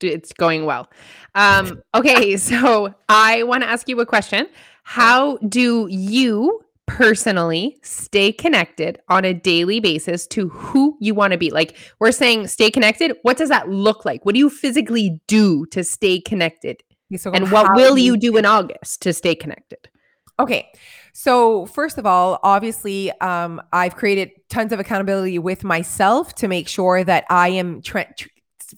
It's 0.00 0.32
going 0.32 0.64
well. 0.64 0.88
Um, 1.34 1.82
okay, 1.94 2.36
so 2.38 2.94
I 3.08 3.42
want 3.42 3.62
to 3.62 3.68
ask 3.68 3.88
you 3.88 4.00
a 4.00 4.06
question. 4.06 4.48
How 4.84 5.36
do 5.38 5.86
you 5.90 6.64
personally 6.86 7.78
stay 7.82 8.32
connected 8.32 8.98
on 9.08 9.24
a 9.24 9.32
daily 9.32 9.78
basis 9.78 10.26
to 10.28 10.48
who 10.48 10.96
you 11.00 11.14
want 11.14 11.32
to 11.32 11.38
be? 11.38 11.50
Like 11.50 11.76
we're 11.98 12.12
saying 12.12 12.48
stay 12.48 12.70
connected. 12.70 13.16
What 13.22 13.36
does 13.36 13.48
that 13.48 13.68
look 13.68 14.04
like? 14.04 14.24
What 14.24 14.34
do 14.34 14.38
you 14.38 14.50
physically 14.50 15.20
do 15.26 15.66
to 15.66 15.84
stay 15.84 16.20
connected? 16.20 16.82
So 17.16 17.32
and 17.32 17.50
what 17.50 17.74
will 17.74 17.98
you 17.98 18.16
do 18.16 18.36
in 18.36 18.46
August 18.46 19.02
to 19.02 19.12
stay 19.12 19.34
connected? 19.34 19.88
Okay. 20.38 20.72
So, 21.12 21.66
first 21.66 21.98
of 21.98 22.06
all, 22.06 22.38
obviously, 22.42 23.10
um, 23.20 23.60
I've 23.72 23.96
created 23.96 24.30
tons 24.48 24.72
of 24.72 24.80
accountability 24.80 25.38
with 25.38 25.64
myself 25.64 26.34
to 26.36 26.48
make 26.48 26.68
sure 26.68 27.04
that 27.04 27.24
I 27.30 27.48
am, 27.48 27.82
tra- 27.82 28.12
tr- 28.16 28.28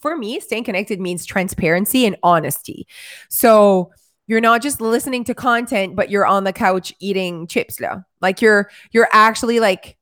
for 0.00 0.16
me, 0.16 0.40
staying 0.40 0.64
connected 0.64 1.00
means 1.00 1.24
transparency 1.24 2.06
and 2.06 2.16
honesty. 2.22 2.86
So, 3.28 3.92
you're 4.26 4.40
not 4.40 4.62
just 4.62 4.80
listening 4.80 5.24
to 5.24 5.34
content, 5.34 5.96
but 5.96 6.08
you're 6.10 6.26
on 6.26 6.44
the 6.44 6.52
couch 6.52 6.94
eating 7.00 7.46
chips. 7.46 7.80
Like 8.20 8.40
you're, 8.40 8.70
you're 8.92 9.08
actually 9.12 9.60
like, 9.60 9.98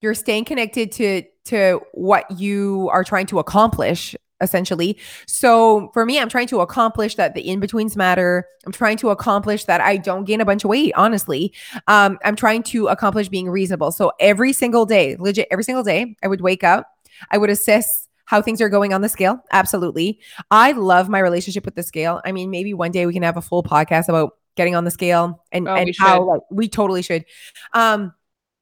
you're 0.00 0.14
staying 0.14 0.44
connected 0.44 0.92
to 0.92 1.22
to 1.46 1.80
what 1.92 2.30
you 2.38 2.88
are 2.92 3.04
trying 3.04 3.26
to 3.26 3.38
accomplish 3.38 4.14
essentially. 4.40 4.98
So 5.26 5.90
for 5.92 6.04
me, 6.04 6.18
I'm 6.18 6.28
trying 6.28 6.46
to 6.48 6.60
accomplish 6.60 7.16
that 7.16 7.34
the 7.34 7.48
in 7.48 7.60
betweens 7.60 7.96
matter. 7.96 8.46
I'm 8.66 8.72
trying 8.72 8.96
to 8.98 9.10
accomplish 9.10 9.64
that 9.64 9.80
I 9.80 9.96
don't 9.96 10.24
gain 10.24 10.40
a 10.40 10.44
bunch 10.44 10.64
of 10.64 10.70
weight, 10.70 10.92
honestly. 10.96 11.52
Um, 11.86 12.18
I'm 12.24 12.36
trying 12.36 12.62
to 12.64 12.88
accomplish 12.88 13.28
being 13.28 13.48
reasonable. 13.48 13.92
So 13.92 14.12
every 14.20 14.52
single 14.52 14.86
day, 14.86 15.16
legit, 15.18 15.48
every 15.50 15.64
single 15.64 15.84
day, 15.84 16.16
I 16.22 16.28
would 16.28 16.40
wake 16.40 16.64
up, 16.64 16.88
I 17.30 17.38
would 17.38 17.50
assess 17.50 18.08
how 18.26 18.40
things 18.40 18.60
are 18.60 18.68
going 18.68 18.92
on 18.92 19.02
the 19.02 19.08
scale. 19.08 19.38
Absolutely. 19.52 20.18
I 20.50 20.72
love 20.72 21.08
my 21.08 21.18
relationship 21.18 21.64
with 21.64 21.74
the 21.74 21.82
scale. 21.82 22.20
I 22.24 22.32
mean, 22.32 22.50
maybe 22.50 22.72
one 22.72 22.90
day 22.90 23.06
we 23.06 23.12
can 23.12 23.22
have 23.22 23.36
a 23.36 23.42
full 23.42 23.62
podcast 23.62 24.08
about 24.08 24.36
getting 24.56 24.74
on 24.74 24.84
the 24.84 24.90
scale 24.90 25.44
and, 25.52 25.68
oh, 25.68 25.74
and 25.74 25.94
how 25.98 26.22
like, 26.22 26.40
we 26.50 26.68
totally 26.68 27.02
should. 27.02 27.24
Um, 27.72 28.14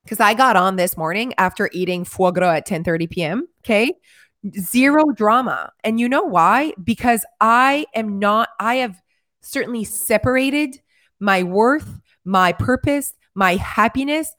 because 0.03 0.19
I 0.19 0.35
got 0.35 0.57
on 0.57 0.75
this 0.75 0.97
morning 0.97 1.33
after 1.39 1.71
eating 1.73 2.05
foie 2.05 2.33
gras 2.33 2.57
at 2.57 2.67
10 2.67 2.83
30 2.83 3.07
p.m. 3.07 3.47
Okay 3.65 3.95
zero 4.59 5.13
drama. 5.13 5.73
And 5.85 6.01
you 6.01 6.09
know 6.09 6.23
why? 6.23 6.73
Because 6.83 7.25
I 7.41 7.87
am 7.95 8.19
not, 8.19 8.49
I 8.59 8.77
have 8.77 9.01
certainly 9.41 9.85
separated 9.85 10.81
my 11.21 11.43
worth, 11.43 12.01
my 12.25 12.53
purpose, 12.53 13.15
my 13.35 13.57
happiness 13.57 14.33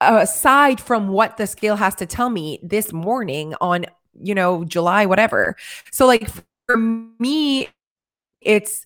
uh, 0.00 0.18
aside 0.22 0.80
from 0.80 1.08
what 1.08 1.36
the 1.36 1.46
scale 1.46 1.76
has 1.76 1.94
to 1.96 2.06
tell 2.06 2.30
me 2.30 2.58
this 2.62 2.92
morning 2.92 3.54
on, 3.60 3.86
you 4.20 4.34
know, 4.34 4.64
July, 4.64 5.06
whatever. 5.06 5.56
So, 5.90 6.06
like, 6.06 6.28
for 6.66 6.76
me, 6.76 7.68
it's, 8.40 8.85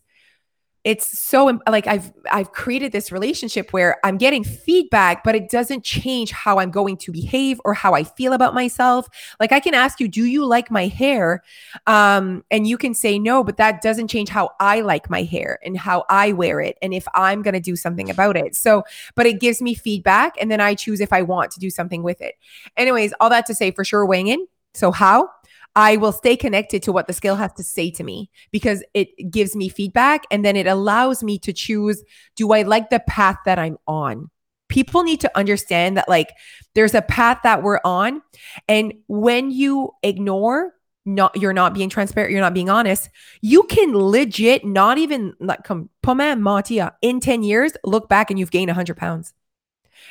it's 0.85 1.19
so 1.19 1.61
like 1.69 1.87
I've 1.87 2.12
I've 2.31 2.53
created 2.53 2.93
this 2.93 3.12
relationship 3.12 3.73
where 3.73 3.99
I'm 4.03 4.16
getting 4.16 4.43
feedback 4.45 5.23
but 5.23 5.35
it 5.35 5.51
doesn't 5.51 5.85
change 5.85 6.31
how 6.31 6.59
I'm 6.59 6.71
going 6.71 6.97
to 6.99 7.12
behave 7.12 7.61
or 7.64 7.75
how 7.75 7.93
I 7.93 8.05
feel 8.05 8.33
about 8.33 8.55
myself. 8.55 9.07
Like 9.38 9.53
I 9.53 9.61
can 9.61 9.75
ask 9.75 10.01
you, 10.01 10.09
"Do 10.09 10.25
you 10.25 10.47
like 10.47 10.71
my 10.71 10.87
hair?" 10.87 11.43
um 11.87 12.45
and 12.51 12.66
you 12.66 12.79
can 12.79 12.95
say 12.95 13.19
no, 13.19 13.45
but 13.45 13.59
that 13.59 13.83
doesn't 13.83 14.09
change 14.09 14.31
how 14.31 14.51
I 14.59 14.81
like 14.81 15.11
my 15.11 15.23
hair 15.23 15.59
and 15.64 15.77
how 15.77 16.05
I 16.09 16.33
wear 16.33 16.61
it 16.61 16.79
and 16.81 16.95
if 16.95 17.07
I'm 17.14 17.43
going 17.43 17.55
to 17.55 17.61
do 17.61 17.77
something 17.77 18.09
about 18.09 18.37
it. 18.37 18.57
So, 18.57 18.85
but 19.14 19.27
it 19.27 19.40
gives 19.40 19.61
me 19.61 19.75
feedback 19.75 20.35
and 20.40 20.51
then 20.51 20.61
I 20.61 20.75
choose 20.75 21.01
if 21.01 21.12
I 21.12 21.23
want 21.23 21.51
to 21.53 21.61
do 21.61 21.71
something 21.71 22.03
with 22.03 22.21
it. 22.23 22.37
Anyways, 22.77 23.12
all 23.21 23.31
that 23.31 23.47
to 23.47 23.55
say 23.55 23.71
for 23.71 23.85
sure 23.85 24.07
weighing 24.07 24.29
in. 24.29 24.47
So 24.75 24.93
how? 24.93 25.29
I 25.77 25.97
will 25.97 26.13
stay 26.13 26.37
connected 26.37 26.83
to 26.85 26.93
what 26.93 27.07
the 27.07 27.13
scale 27.13 27.37
has 27.37 27.53
to 27.55 27.63
say 27.63 27.91
to 27.93 28.03
me 28.03 28.31
because 28.51 28.83
it 28.95 29.31
gives 29.31 29.55
me 29.55 29.69
feedback 29.69 30.25
and 30.31 30.45
then 30.45 30.57
it 30.57 30.67
allows 30.67 31.23
me 31.23 31.39
to 31.41 31.53
choose 31.53 32.03
do 32.37 32.53
I 32.53 32.63
like 32.63 32.91
the 32.91 33.01
path 33.01 33.37
that 33.45 33.59
I'm 33.59 33.79
on? 33.87 34.31
People 34.69 35.03
need 35.03 35.21
to 35.21 35.37
understand 35.37 35.97
that, 35.97 36.09
like, 36.09 36.31
there's 36.75 36.95
a 36.95 37.03
path 37.03 37.41
that 37.43 37.63
we're 37.63 37.81
on. 37.85 38.23
And 38.69 38.95
when 39.09 39.51
you 39.51 39.91
ignore, 40.03 40.75
not 41.05 41.37
you're 41.37 41.53
not 41.53 41.75
being 41.75 41.89
transparent, 41.89 42.31
you're 42.31 42.41
not 42.41 42.55
being 42.55 42.71
honest, 42.71 43.09
you 43.41 43.65
can 43.65 43.97
legit 43.97 44.65
not 44.65 44.99
even 44.99 45.35
like 45.41 45.65
come 45.65 45.91
Matia 46.05 46.93
in 47.03 47.21
10 47.21 47.43
years, 47.43 47.73
look 47.85 48.09
back 48.09 48.31
and 48.31 48.39
you've 48.39 48.51
gained 48.51 48.69
100 48.69 48.97
pounds. 48.97 49.35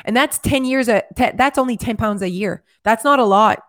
And 0.05 0.15
that's 0.15 0.39
10 0.39 0.65
years, 0.65 0.89
uh, 0.89 1.01
a, 1.09 1.13
t- 1.13 1.37
that's 1.37 1.57
only 1.57 1.77
10 1.77 1.97
pounds 1.97 2.21
a 2.21 2.29
year. 2.29 2.63
That's 2.83 3.03
not 3.03 3.19
a 3.19 3.25
lot. 3.25 3.59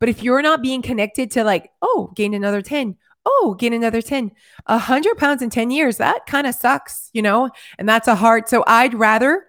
But 0.00 0.08
if 0.08 0.22
you're 0.22 0.42
not 0.42 0.62
being 0.62 0.82
connected 0.82 1.30
to 1.32 1.44
like, 1.44 1.70
oh, 1.82 2.12
gain 2.14 2.34
another 2.34 2.62
10, 2.62 2.96
oh, 3.26 3.56
gain 3.58 3.72
another 3.72 4.02
10, 4.02 4.32
a 4.66 4.78
hundred 4.78 5.16
pounds 5.16 5.42
in 5.42 5.50
10 5.50 5.70
years, 5.70 5.96
that 5.98 6.26
kind 6.26 6.46
of 6.46 6.54
sucks, 6.54 7.10
you 7.12 7.22
know? 7.22 7.50
And 7.78 7.88
that's 7.88 8.08
a 8.08 8.14
hard. 8.14 8.48
So 8.48 8.64
I'd 8.66 8.94
rather 8.94 9.46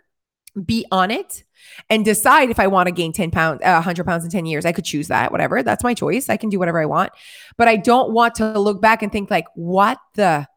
be 0.64 0.86
on 0.92 1.12
it 1.12 1.44
and 1.90 2.06
decide 2.06 2.50
if 2.50 2.60
I 2.60 2.68
want 2.68 2.88
to 2.88 2.92
gain 2.92 3.12
10 3.12 3.32
pounds, 3.32 3.62
uh, 3.64 3.74
100 3.74 4.06
pounds 4.06 4.24
in 4.24 4.32
10 4.32 4.46
years. 4.46 4.66
I 4.66 4.72
could 4.72 4.86
choose 4.86 5.08
that, 5.10 5.32
whatever. 5.32 5.62
That's 5.64 5.84
my 5.84 5.94
choice. 5.94 6.30
I 6.30 6.38
can 6.38 6.50
do 6.50 6.60
whatever 6.60 6.80
I 6.80 6.86
want. 6.86 7.12
But 7.58 7.68
I 7.68 7.76
don't 7.76 8.12
want 8.12 8.36
to 8.36 8.58
look 8.60 8.82
back 8.82 9.04
and 9.04 9.12
think, 9.12 9.30
like, 9.30 9.48
what 9.56 9.98
the, 10.14 10.48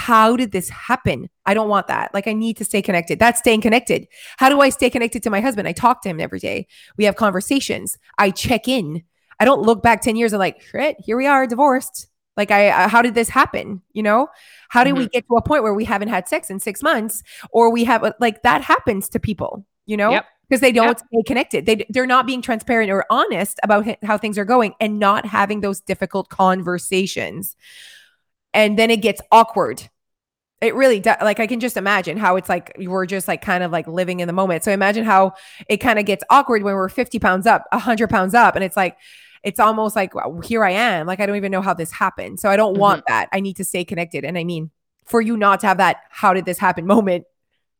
how 0.00 0.34
did 0.34 0.50
this 0.50 0.70
happen? 0.70 1.28
I 1.44 1.52
don't 1.52 1.68
want 1.68 1.88
that. 1.88 2.14
Like 2.14 2.26
I 2.26 2.32
need 2.32 2.56
to 2.56 2.64
stay 2.64 2.80
connected. 2.80 3.18
That's 3.18 3.38
staying 3.40 3.60
connected. 3.60 4.08
How 4.38 4.48
do 4.48 4.60
I 4.62 4.70
stay 4.70 4.88
connected 4.88 5.22
to 5.24 5.30
my 5.30 5.42
husband? 5.42 5.68
I 5.68 5.72
talk 5.72 6.00
to 6.02 6.08
him 6.08 6.20
every 6.20 6.38
day. 6.38 6.66
We 6.96 7.04
have 7.04 7.16
conversations. 7.16 7.98
I 8.16 8.30
check 8.30 8.66
in. 8.66 9.02
I 9.40 9.44
don't 9.44 9.62
look 9.62 9.82
back 9.82 10.02
10 10.02 10.14
years 10.16 10.32
and 10.32 10.38
like, 10.38 10.60
shit, 10.60 10.96
here 11.00 11.16
we 11.16 11.26
are 11.26 11.46
divorced. 11.46 12.06
Like 12.36 12.52
I, 12.52 12.68
uh, 12.68 12.88
how 12.88 13.02
did 13.02 13.14
this 13.14 13.28
happen? 13.28 13.82
You 13.92 14.04
know, 14.04 14.28
how 14.68 14.84
did 14.84 14.94
mm-hmm. 14.94 15.04
we 15.04 15.08
get 15.08 15.26
to 15.26 15.36
a 15.36 15.42
point 15.42 15.62
where 15.62 15.74
we 15.74 15.84
haven't 15.84 16.08
had 16.08 16.28
sex 16.28 16.50
in 16.50 16.60
six 16.60 16.82
months 16.82 17.22
or 17.50 17.72
we 17.72 17.84
have 17.84 18.14
like 18.20 18.42
that 18.42 18.62
happens 18.62 19.08
to 19.10 19.18
people, 19.18 19.66
you 19.86 19.96
know? 19.96 20.10
Yep 20.12 20.26
because 20.50 20.60
they 20.60 20.72
don't 20.72 20.88
yep. 20.88 20.98
stay 20.98 21.22
connected. 21.24 21.64
They 21.64 21.86
they're 21.88 22.06
not 22.06 22.26
being 22.26 22.42
transparent 22.42 22.90
or 22.90 23.06
honest 23.08 23.60
about 23.62 23.86
how 24.02 24.18
things 24.18 24.36
are 24.36 24.44
going 24.44 24.74
and 24.80 24.98
not 24.98 25.24
having 25.24 25.60
those 25.60 25.80
difficult 25.80 26.28
conversations. 26.28 27.56
And 28.52 28.76
then 28.76 28.90
it 28.90 29.00
gets 29.00 29.22
awkward. 29.30 29.88
It 30.60 30.74
really 30.74 30.98
does. 30.98 31.18
Like 31.22 31.38
I 31.38 31.46
can 31.46 31.60
just 31.60 31.76
imagine 31.76 32.16
how 32.16 32.34
it's 32.34 32.48
like 32.48 32.76
we're 32.78 33.06
just 33.06 33.28
like 33.28 33.42
kind 33.42 33.62
of 33.62 33.70
like 33.70 33.86
living 33.86 34.20
in 34.20 34.26
the 34.26 34.32
moment. 34.32 34.64
So 34.64 34.72
imagine 34.72 35.04
how 35.04 35.34
it 35.68 35.76
kind 35.76 36.00
of 36.00 36.04
gets 36.04 36.24
awkward 36.28 36.64
when 36.64 36.74
we're 36.74 36.88
50 36.88 37.20
pounds 37.20 37.46
up, 37.46 37.64
100 37.70 38.10
pounds 38.10 38.34
up, 38.34 38.56
and 38.56 38.64
it's 38.64 38.76
like 38.76 38.96
it's 39.42 39.60
almost 39.60 39.96
like 39.96 40.14
well, 40.14 40.40
here 40.40 40.64
I 40.64 40.70
am. 40.70 41.06
Like 41.06 41.20
I 41.20 41.26
don't 41.26 41.36
even 41.36 41.52
know 41.52 41.62
how 41.62 41.74
this 41.74 41.90
happened. 41.90 42.40
So 42.40 42.48
I 42.48 42.56
don't 42.56 42.74
mm-hmm. 42.74 42.80
want 42.80 43.04
that. 43.08 43.28
I 43.32 43.40
need 43.40 43.56
to 43.56 43.64
stay 43.64 43.84
connected. 43.84 44.24
And 44.24 44.36
I 44.36 44.44
mean, 44.44 44.70
for 45.06 45.20
you 45.20 45.36
not 45.36 45.60
to 45.60 45.66
have 45.66 45.78
that 45.78 46.02
how 46.10 46.32
did 46.32 46.44
this 46.44 46.58
happen 46.58 46.86
moment, 46.94 47.24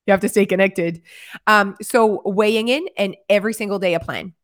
you 0.06 0.12
have 0.12 0.20
to 0.20 0.28
stay 0.28 0.46
connected. 0.46 1.02
Um, 1.46 1.76
so 1.82 2.22
weighing 2.24 2.68
in 2.68 2.88
and 2.96 3.16
every 3.28 3.54
single 3.54 3.78
day 3.78 3.94
a 3.94 4.00
plan. 4.00 4.34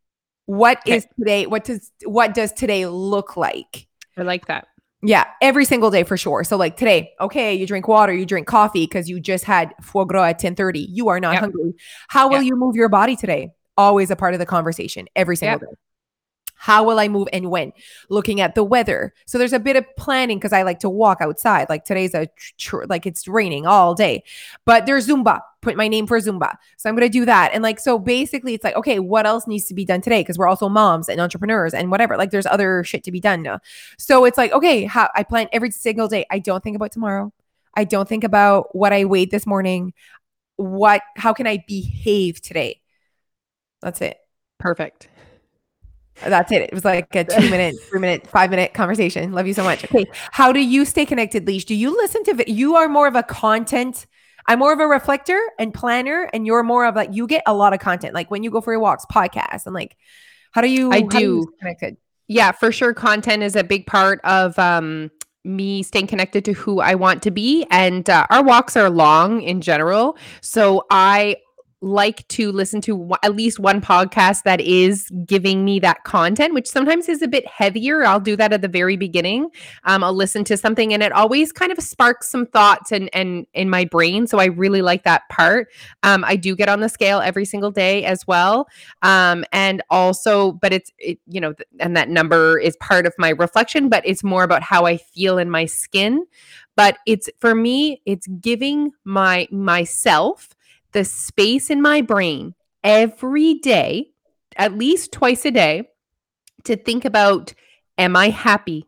What 0.46 0.78
okay. 0.78 0.96
is 0.96 1.06
today? 1.18 1.46
What 1.46 1.64
does 1.64 1.90
what 2.04 2.34
does 2.34 2.52
today 2.52 2.86
look 2.86 3.36
like? 3.36 3.88
I 4.16 4.22
like 4.22 4.46
that. 4.46 4.68
Yeah, 5.02 5.24
every 5.42 5.64
single 5.64 5.90
day 5.90 6.04
for 6.04 6.16
sure. 6.16 6.42
So 6.44 6.56
like 6.56 6.76
today, 6.76 7.12
okay, 7.20 7.54
you 7.54 7.66
drink 7.66 7.86
water, 7.86 8.14
you 8.14 8.24
drink 8.24 8.46
coffee 8.46 8.84
because 8.84 9.08
you 9.08 9.20
just 9.20 9.44
had 9.44 9.74
foie 9.82 10.04
gras 10.04 10.30
at 10.30 10.40
10:30. 10.40 10.86
You 10.88 11.08
are 11.08 11.20
not 11.20 11.32
yep. 11.32 11.40
hungry. 11.42 11.74
How 12.08 12.28
will 12.28 12.42
yep. 12.42 12.46
you 12.46 12.56
move 12.56 12.76
your 12.76 12.88
body 12.88 13.16
today? 13.16 13.50
Always 13.76 14.10
a 14.10 14.16
part 14.16 14.34
of 14.34 14.40
the 14.40 14.46
conversation 14.46 15.06
every 15.14 15.36
single 15.36 15.60
yep. 15.60 15.70
day. 15.70 15.76
How 16.56 16.82
will 16.82 16.98
I 16.98 17.06
move 17.06 17.28
and 17.32 17.50
when? 17.50 17.72
Looking 18.08 18.40
at 18.40 18.54
the 18.54 18.64
weather. 18.64 19.14
So 19.26 19.38
there's 19.38 19.52
a 19.52 19.60
bit 19.60 19.76
of 19.76 19.84
planning 19.96 20.38
because 20.38 20.52
I 20.52 20.62
like 20.62 20.80
to 20.80 20.88
walk 20.88 21.18
outside. 21.20 21.68
Like 21.68 21.84
today's 21.84 22.14
a 22.14 22.28
tr- 22.58 22.84
like 22.88 23.06
it's 23.06 23.28
raining 23.28 23.66
all 23.66 23.94
day, 23.94 24.24
but 24.64 24.86
there's 24.86 25.06
Zumba. 25.06 25.40
Put 25.60 25.76
my 25.76 25.88
name 25.88 26.06
for 26.06 26.18
Zumba. 26.18 26.54
So 26.76 26.88
I'm 26.88 26.96
to 26.96 27.08
do 27.08 27.24
that. 27.24 27.50
And 27.52 27.62
like, 27.62 27.78
so 27.78 27.98
basically 27.98 28.54
it's 28.54 28.64
like, 28.64 28.76
okay, 28.76 28.98
what 28.98 29.26
else 29.26 29.46
needs 29.46 29.66
to 29.66 29.74
be 29.74 29.84
done 29.84 30.00
today? 30.00 30.20
Because 30.20 30.38
we're 30.38 30.48
also 30.48 30.68
moms 30.68 31.08
and 31.08 31.20
entrepreneurs 31.20 31.74
and 31.74 31.90
whatever. 31.90 32.16
Like 32.16 32.30
there's 32.30 32.46
other 32.46 32.84
shit 32.84 33.04
to 33.04 33.12
be 33.12 33.20
done. 33.20 33.46
So 33.98 34.24
it's 34.24 34.38
like, 34.38 34.52
okay, 34.52 34.84
how 34.84 35.10
I 35.14 35.24
plan 35.24 35.48
every 35.52 35.70
single 35.72 36.08
day. 36.08 36.24
I 36.30 36.38
don't 36.38 36.62
think 36.62 36.76
about 36.76 36.92
tomorrow. 36.92 37.32
I 37.74 37.84
don't 37.84 38.08
think 38.08 38.24
about 38.24 38.74
what 38.74 38.92
I 38.92 39.04
weighed 39.04 39.30
this 39.30 39.46
morning. 39.46 39.92
What, 40.56 41.02
how 41.16 41.34
can 41.34 41.46
I 41.46 41.62
behave 41.66 42.40
today? 42.40 42.80
That's 43.82 44.00
it. 44.00 44.16
Perfect. 44.58 45.08
That's 46.22 46.50
it. 46.52 46.62
It 46.62 46.72
was 46.72 46.84
like 46.84 47.14
a 47.14 47.24
two 47.24 47.50
minute, 47.50 47.76
three 47.88 48.00
minute, 48.00 48.26
five 48.26 48.50
minute 48.50 48.74
conversation. 48.74 49.32
Love 49.32 49.46
you 49.46 49.54
so 49.54 49.62
much. 49.62 49.84
Okay. 49.84 50.06
How 50.32 50.52
do 50.52 50.60
you 50.60 50.84
stay 50.84 51.04
connected, 51.04 51.46
Leash? 51.46 51.64
Do 51.64 51.74
you 51.74 51.90
listen 51.96 52.24
to, 52.24 52.34
vi- 52.34 52.44
you 52.46 52.76
are 52.76 52.88
more 52.88 53.06
of 53.06 53.14
a 53.14 53.22
content. 53.22 54.06
I'm 54.46 54.58
more 54.60 54.72
of 54.72 54.80
a 54.80 54.86
reflector 54.86 55.40
and 55.58 55.74
planner, 55.74 56.30
and 56.32 56.46
you're 56.46 56.62
more 56.62 56.86
of 56.86 56.94
like, 56.94 57.10
you 57.12 57.26
get 57.26 57.42
a 57.46 57.54
lot 57.54 57.72
of 57.72 57.80
content. 57.80 58.14
Like 58.14 58.30
when 58.30 58.42
you 58.42 58.50
go 58.50 58.60
for 58.60 58.72
your 58.72 58.80
walks, 58.80 59.04
podcasts, 59.12 59.66
and 59.66 59.74
like, 59.74 59.96
how 60.52 60.60
do 60.60 60.68
you, 60.68 60.92
I 60.92 61.00
do. 61.02 61.18
You 61.18 61.52
connected? 61.58 61.96
Yeah, 62.28 62.52
for 62.52 62.72
sure. 62.72 62.94
Content 62.94 63.42
is 63.42 63.56
a 63.56 63.64
big 63.64 63.86
part 63.86 64.20
of, 64.24 64.58
um, 64.58 65.10
me 65.44 65.82
staying 65.82 66.08
connected 66.08 66.44
to 66.44 66.52
who 66.52 66.80
I 66.80 66.96
want 66.96 67.22
to 67.22 67.30
be. 67.30 67.66
And 67.70 68.10
uh, 68.10 68.26
our 68.30 68.42
walks 68.42 68.76
are 68.76 68.90
long 68.90 69.42
in 69.42 69.60
general. 69.60 70.16
So 70.40 70.84
I 70.90 71.36
like 71.86 72.26
to 72.28 72.50
listen 72.50 72.80
to 72.80 72.92
w- 72.92 73.14
at 73.22 73.36
least 73.36 73.60
one 73.60 73.80
podcast 73.80 74.42
that 74.42 74.60
is 74.60 75.08
giving 75.24 75.64
me 75.64 75.78
that 75.78 76.02
content, 76.02 76.52
which 76.52 76.68
sometimes 76.68 77.08
is 77.08 77.22
a 77.22 77.28
bit 77.28 77.46
heavier. 77.46 78.04
I'll 78.04 78.20
do 78.20 78.34
that 78.36 78.52
at 78.52 78.60
the 78.60 78.68
very 78.68 78.96
beginning. 78.96 79.48
Um, 79.84 80.02
I'll 80.02 80.12
listen 80.12 80.42
to 80.44 80.56
something 80.56 80.92
and 80.92 81.02
it 81.02 81.12
always 81.12 81.52
kind 81.52 81.70
of 81.70 81.78
sparks 81.78 82.28
some 82.28 82.46
thoughts 82.46 82.90
and 82.90 83.08
and 83.14 83.46
in 83.54 83.70
my 83.70 83.84
brain. 83.84 84.26
So 84.26 84.38
I 84.38 84.46
really 84.46 84.82
like 84.82 85.04
that 85.04 85.22
part. 85.30 85.68
Um, 86.02 86.24
I 86.24 86.34
do 86.34 86.56
get 86.56 86.68
on 86.68 86.80
the 86.80 86.88
scale 86.88 87.20
every 87.20 87.44
single 87.44 87.70
day 87.70 88.04
as 88.04 88.26
well. 88.26 88.66
Um, 89.02 89.44
and 89.52 89.80
also, 89.88 90.52
but 90.52 90.72
it's 90.72 90.90
it, 90.98 91.20
you 91.28 91.40
know, 91.40 91.52
th- 91.52 91.68
and 91.78 91.96
that 91.96 92.08
number 92.08 92.58
is 92.58 92.76
part 92.78 93.06
of 93.06 93.14
my 93.16 93.30
reflection, 93.30 93.88
but 93.88 94.02
it's 94.04 94.24
more 94.24 94.42
about 94.42 94.62
how 94.62 94.86
I 94.86 94.96
feel 94.96 95.38
in 95.38 95.50
my 95.50 95.66
skin. 95.66 96.26
But 96.74 96.98
it's 97.06 97.30
for 97.38 97.54
me, 97.54 98.02
it's 98.04 98.26
giving 98.26 98.90
my 99.04 99.46
myself 99.52 100.55
the 100.92 101.04
space 101.04 101.70
in 101.70 101.82
my 101.82 102.00
brain 102.00 102.54
every 102.82 103.54
day, 103.54 104.10
at 104.56 104.76
least 104.76 105.12
twice 105.12 105.44
a 105.44 105.50
day, 105.50 105.88
to 106.64 106.76
think 106.76 107.04
about 107.04 107.54
Am 107.98 108.14
I 108.14 108.28
happy? 108.28 108.84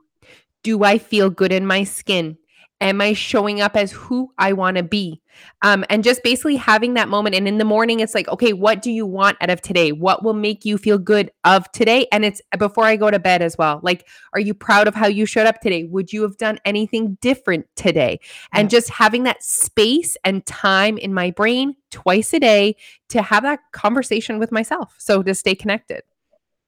Do 0.62 0.84
I 0.84 0.98
feel 0.98 1.30
good 1.30 1.50
in 1.50 1.66
my 1.66 1.84
skin? 1.84 2.36
Am 2.80 3.00
I 3.00 3.12
showing 3.12 3.60
up 3.60 3.76
as 3.76 3.90
who 3.90 4.32
I 4.38 4.52
want 4.52 4.76
to 4.76 4.82
be? 4.82 5.20
Um, 5.62 5.84
and 5.90 6.04
just 6.04 6.22
basically 6.22 6.56
having 6.56 6.94
that 6.94 7.08
moment. 7.08 7.34
And 7.34 7.48
in 7.48 7.58
the 7.58 7.64
morning, 7.64 8.00
it's 8.00 8.14
like, 8.14 8.28
okay, 8.28 8.52
what 8.52 8.82
do 8.82 8.90
you 8.90 9.04
want 9.04 9.36
out 9.40 9.50
of 9.50 9.60
today? 9.60 9.90
What 9.92 10.22
will 10.22 10.34
make 10.34 10.64
you 10.64 10.78
feel 10.78 10.98
good 10.98 11.30
of 11.44 11.70
today? 11.72 12.06
And 12.12 12.24
it's 12.24 12.40
before 12.58 12.84
I 12.84 12.96
go 12.96 13.10
to 13.10 13.18
bed 13.18 13.42
as 13.42 13.58
well. 13.58 13.80
Like, 13.82 14.06
are 14.32 14.40
you 14.40 14.54
proud 14.54 14.86
of 14.86 14.94
how 14.94 15.08
you 15.08 15.26
showed 15.26 15.46
up 15.46 15.60
today? 15.60 15.84
Would 15.84 16.12
you 16.12 16.22
have 16.22 16.36
done 16.36 16.58
anything 16.64 17.18
different 17.20 17.66
today? 17.74 18.20
And 18.52 18.66
yeah. 18.66 18.78
just 18.78 18.90
having 18.90 19.24
that 19.24 19.42
space 19.42 20.16
and 20.24 20.46
time 20.46 20.98
in 20.98 21.12
my 21.12 21.30
brain 21.32 21.74
twice 21.90 22.32
a 22.32 22.40
day 22.40 22.76
to 23.08 23.22
have 23.22 23.42
that 23.42 23.60
conversation 23.72 24.38
with 24.38 24.52
myself. 24.52 24.94
So 24.98 25.22
to 25.22 25.34
stay 25.34 25.54
connected. 25.54 26.02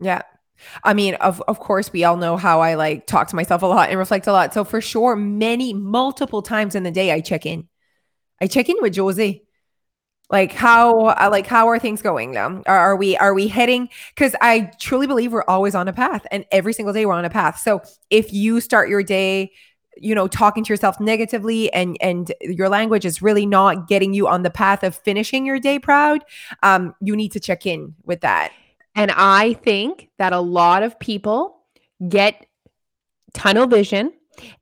Yeah. 0.00 0.22
I 0.84 0.94
mean, 0.94 1.14
of 1.16 1.42
of 1.48 1.60
course, 1.60 1.92
we 1.92 2.04
all 2.04 2.16
know 2.16 2.36
how 2.36 2.60
I 2.60 2.74
like 2.74 3.06
talk 3.06 3.28
to 3.28 3.36
myself 3.36 3.62
a 3.62 3.66
lot 3.66 3.90
and 3.90 3.98
reflect 3.98 4.26
a 4.26 4.32
lot. 4.32 4.54
So 4.54 4.64
for 4.64 4.80
sure, 4.80 5.16
many 5.16 5.72
multiple 5.72 6.42
times 6.42 6.74
in 6.74 6.82
the 6.82 6.90
day, 6.90 7.12
I 7.12 7.20
check 7.20 7.46
in. 7.46 7.68
I 8.40 8.46
check 8.46 8.68
in 8.68 8.76
with 8.80 8.94
Josie. 8.94 9.44
Like 10.30 10.52
how 10.52 11.06
uh, 11.06 11.28
like 11.30 11.46
how 11.46 11.68
are 11.68 11.78
things 11.78 12.02
going 12.02 12.30
now? 12.30 12.62
Are, 12.66 12.78
are 12.78 12.96
we 12.96 13.16
are 13.16 13.34
we 13.34 13.48
heading? 13.48 13.88
Because 14.14 14.36
I 14.40 14.70
truly 14.80 15.08
believe 15.08 15.32
we're 15.32 15.44
always 15.48 15.74
on 15.74 15.88
a 15.88 15.92
path, 15.92 16.24
and 16.30 16.44
every 16.52 16.72
single 16.72 16.92
day 16.94 17.04
we're 17.04 17.14
on 17.14 17.24
a 17.24 17.30
path. 17.30 17.58
So 17.58 17.82
if 18.10 18.32
you 18.32 18.60
start 18.60 18.88
your 18.88 19.02
day 19.02 19.50
you 19.96 20.14
know 20.14 20.28
talking 20.28 20.64
to 20.64 20.72
yourself 20.72 21.00
negatively 21.00 21.72
and 21.72 21.96
and 22.00 22.32
your 22.40 22.68
language 22.68 23.04
is 23.04 23.20
really 23.20 23.46
not 23.46 23.88
getting 23.88 24.14
you 24.14 24.28
on 24.28 24.42
the 24.42 24.50
path 24.50 24.82
of 24.82 24.94
finishing 24.94 25.44
your 25.44 25.58
day 25.58 25.78
proud 25.78 26.24
um 26.62 26.94
you 27.00 27.16
need 27.16 27.32
to 27.32 27.40
check 27.40 27.66
in 27.66 27.94
with 28.04 28.20
that 28.20 28.52
and 28.94 29.10
I 29.12 29.54
think 29.54 30.08
that 30.18 30.32
a 30.32 30.40
lot 30.40 30.82
of 30.82 30.98
people 30.98 31.62
get 32.08 32.46
tunnel 33.32 33.66
vision 33.66 34.12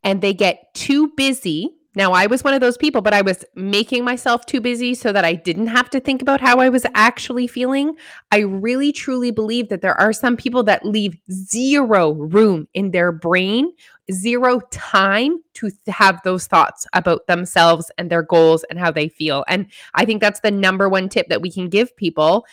and 0.02 0.20
they 0.20 0.34
get 0.34 0.72
too 0.74 1.12
busy. 1.16 1.74
Now, 1.94 2.12
I 2.12 2.26
was 2.26 2.44
one 2.44 2.54
of 2.54 2.60
those 2.60 2.76
people, 2.76 3.00
but 3.00 3.14
I 3.14 3.22
was 3.22 3.44
making 3.54 4.04
myself 4.04 4.46
too 4.46 4.60
busy 4.60 4.94
so 4.94 5.10
that 5.12 5.24
I 5.24 5.34
didn't 5.34 5.68
have 5.68 5.90
to 5.90 6.00
think 6.00 6.22
about 6.22 6.40
how 6.40 6.58
I 6.58 6.68
was 6.68 6.86
actually 6.94 7.46
feeling. 7.46 7.96
I 8.30 8.40
really 8.40 8.92
truly 8.92 9.30
believe 9.30 9.68
that 9.70 9.80
there 9.80 9.98
are 10.00 10.12
some 10.12 10.36
people 10.36 10.62
that 10.64 10.84
leave 10.84 11.16
zero 11.32 12.12
room 12.12 12.68
in 12.74 12.92
their 12.92 13.10
brain, 13.10 13.72
zero 14.12 14.60
time 14.70 15.42
to 15.54 15.72
have 15.88 16.20
those 16.22 16.46
thoughts 16.46 16.86
about 16.92 17.26
themselves 17.26 17.90
and 17.98 18.10
their 18.10 18.22
goals 18.22 18.64
and 18.70 18.78
how 18.78 18.92
they 18.92 19.08
feel. 19.08 19.44
And 19.48 19.66
I 19.94 20.04
think 20.04 20.20
that's 20.20 20.40
the 20.40 20.52
number 20.52 20.88
one 20.88 21.08
tip 21.08 21.28
that 21.28 21.42
we 21.42 21.50
can 21.50 21.68
give 21.68 21.96
people 21.96 22.46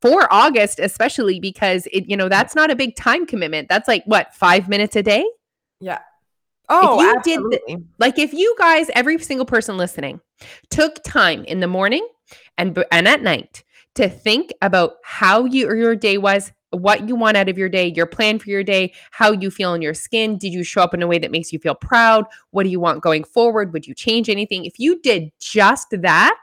for 0.00 0.32
August, 0.32 0.78
especially 0.78 1.40
because 1.40 1.86
it, 1.92 2.08
you 2.08 2.16
know, 2.16 2.28
that's 2.28 2.54
not 2.54 2.70
a 2.70 2.76
big 2.76 2.96
time 2.96 3.26
commitment. 3.26 3.68
That's 3.68 3.88
like 3.88 4.04
what, 4.04 4.34
five 4.34 4.68
minutes 4.68 4.96
a 4.96 5.02
day? 5.02 5.28
Yeah. 5.80 5.98
Oh, 6.68 7.00
if 7.00 7.00
you 7.00 7.16
absolutely. 7.16 7.76
did 7.76 7.88
like 7.98 8.18
if 8.18 8.34
you 8.34 8.54
guys, 8.58 8.90
every 8.94 9.18
single 9.18 9.46
person 9.46 9.76
listening, 9.76 10.20
took 10.70 11.02
time 11.02 11.44
in 11.44 11.60
the 11.60 11.66
morning 11.66 12.06
and 12.58 12.84
and 12.92 13.08
at 13.08 13.22
night 13.22 13.64
to 13.94 14.08
think 14.08 14.52
about 14.60 14.96
how 15.02 15.46
you, 15.46 15.74
your 15.74 15.96
day 15.96 16.18
was, 16.18 16.52
what 16.70 17.08
you 17.08 17.16
want 17.16 17.38
out 17.38 17.48
of 17.48 17.56
your 17.56 17.70
day, 17.70 17.90
your 17.96 18.04
plan 18.04 18.38
for 18.38 18.50
your 18.50 18.62
day, 18.62 18.92
how 19.12 19.32
you 19.32 19.50
feel 19.50 19.72
in 19.72 19.80
your 19.80 19.94
skin. 19.94 20.36
Did 20.36 20.52
you 20.52 20.62
show 20.62 20.82
up 20.82 20.92
in 20.92 21.02
a 21.02 21.06
way 21.06 21.18
that 21.18 21.30
makes 21.30 21.54
you 21.54 21.58
feel 21.58 21.74
proud? 21.74 22.26
What 22.50 22.64
do 22.64 22.68
you 22.68 22.80
want 22.80 23.02
going 23.02 23.24
forward? 23.24 23.72
Would 23.72 23.86
you 23.86 23.94
change 23.94 24.28
anything? 24.28 24.66
If 24.66 24.78
you 24.78 25.00
did 25.00 25.32
just 25.40 25.88
that, 25.90 26.42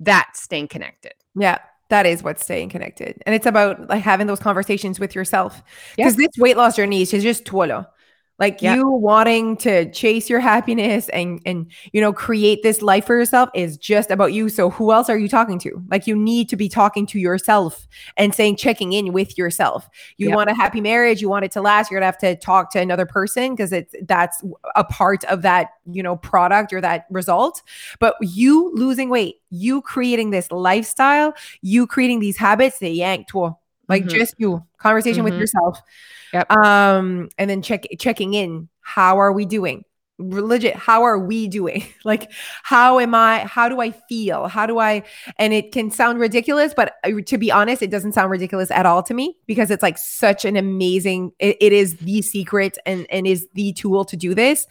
that's 0.00 0.42
staying 0.42 0.66
connected. 0.66 1.12
Yeah 1.36 1.58
that 1.90 2.06
is 2.06 2.22
what's 2.22 2.42
staying 2.42 2.70
connected. 2.70 3.22
And 3.26 3.34
it's 3.34 3.46
about 3.46 3.88
like 3.88 4.02
having 4.02 4.26
those 4.26 4.40
conversations 4.40 4.98
with 4.98 5.14
yourself. 5.14 5.62
Because 5.96 6.18
yeah. 6.18 6.26
this 6.26 6.38
weight 6.38 6.56
loss 6.56 6.76
journey 6.76 7.02
is 7.02 7.10
just 7.10 7.44
tuolo 7.44 7.86
Like 8.40 8.60
Yep. 8.60 8.72
you 8.72 8.88
wanting 8.88 9.58
to 9.58 9.90
chase 9.92 10.28
your 10.30 10.40
happiness 10.40 11.08
and 11.10 11.40
and 11.46 11.70
you 11.92 12.00
know 12.00 12.12
create 12.12 12.62
this 12.64 12.82
life 12.82 13.06
for 13.06 13.16
yourself 13.16 13.50
is 13.54 13.76
just 13.76 14.10
about 14.10 14.32
you. 14.32 14.48
So 14.48 14.70
who 14.70 14.92
else 14.92 15.08
are 15.08 15.18
you 15.18 15.28
talking 15.28 15.58
to? 15.60 15.82
Like 15.90 16.06
you 16.06 16.16
need 16.16 16.48
to 16.48 16.56
be 16.56 16.68
talking 16.68 17.06
to 17.08 17.18
yourself 17.20 17.86
and 18.16 18.34
saying 18.34 18.56
checking 18.56 18.92
in 18.94 19.12
with 19.12 19.38
yourself. 19.38 19.88
You 20.16 20.30
Yep. 20.30 20.32
want 20.32 20.50
a 20.50 20.54
happy 20.54 20.80
marriage, 20.80 21.20
you 21.20 21.28
want 21.28 21.44
it 21.44 21.52
to 21.52 21.60
last, 21.60 21.90
you're 21.90 22.00
going 22.00 22.10
to 22.10 22.14
have 22.14 22.36
to 22.36 22.36
talk 22.44 22.72
to 22.72 22.80
another 22.80 23.06
person 23.06 23.54
because 23.54 23.72
it's 23.72 23.94
that's 24.06 24.42
a 24.74 24.84
part 24.84 25.22
of 25.24 25.42
that, 25.42 25.68
you 25.92 26.02
know, 26.02 26.16
product 26.16 26.72
or 26.72 26.80
that 26.80 27.06
result. 27.10 27.62
But 27.98 28.14
you 28.20 28.72
losing 28.74 29.10
weight, 29.10 29.36
you 29.50 29.82
creating 29.82 30.30
this 30.30 30.50
lifestyle, 30.50 31.34
you 31.62 31.86
creating 31.86 32.20
these 32.20 32.36
habits, 32.36 32.78
they 32.78 32.90
yanked 32.92 33.34
like 33.90 34.04
Mhm. 34.04 34.08
just 34.10 34.34
you 34.38 34.62
conversation 34.78 35.24
with 35.24 35.34
Mhm. 35.34 35.40
yourself 35.40 35.80
Yep. 36.32 36.50
um 36.52 37.28
and 37.38 37.50
then 37.50 37.60
check 37.62 37.84
checking 37.98 38.32
in 38.34 38.68
how 38.80 39.18
are 39.18 39.32
we 39.32 39.44
doing 39.44 39.84
legit 40.20 40.76
how 40.76 41.02
are 41.02 41.18
we 41.18 41.48
doing? 41.48 41.84
Like 42.02 42.32
how 42.62 42.98
am 42.98 43.14
i 43.14 43.40
how 43.40 43.68
do 43.68 43.80
i 43.80 43.90
feel? 43.90 44.48
How 44.48 44.66
do 44.66 44.78
i 44.78 45.02
and 45.38 45.52
it 45.52 45.70
can 45.70 45.90
sound 45.90 46.18
ridiculous 46.18 46.72
but 46.74 46.94
uh, 47.04 47.10
to 47.26 47.36
be 47.36 47.52
honest 47.52 47.82
it 47.82 47.90
doesn't 47.90 48.12
sound 48.12 48.30
ridiculous 48.30 48.70
at 48.70 48.86
all 48.86 49.02
to 49.02 49.14
me 49.14 49.36
because 49.46 49.70
it's 49.70 49.82
like 49.82 49.98
such 49.98 50.44
an 50.44 50.56
amazing 50.56 51.32
it, 51.38 51.56
it 51.60 51.72
is 51.72 51.96
the 51.98 52.22
secret 52.22 52.78
and 52.86 53.06
and 53.10 53.26
is 53.26 53.46
the 53.54 53.72
tool 53.74 54.04
to 54.06 54.16
do 54.16 54.34
this. 54.34 54.66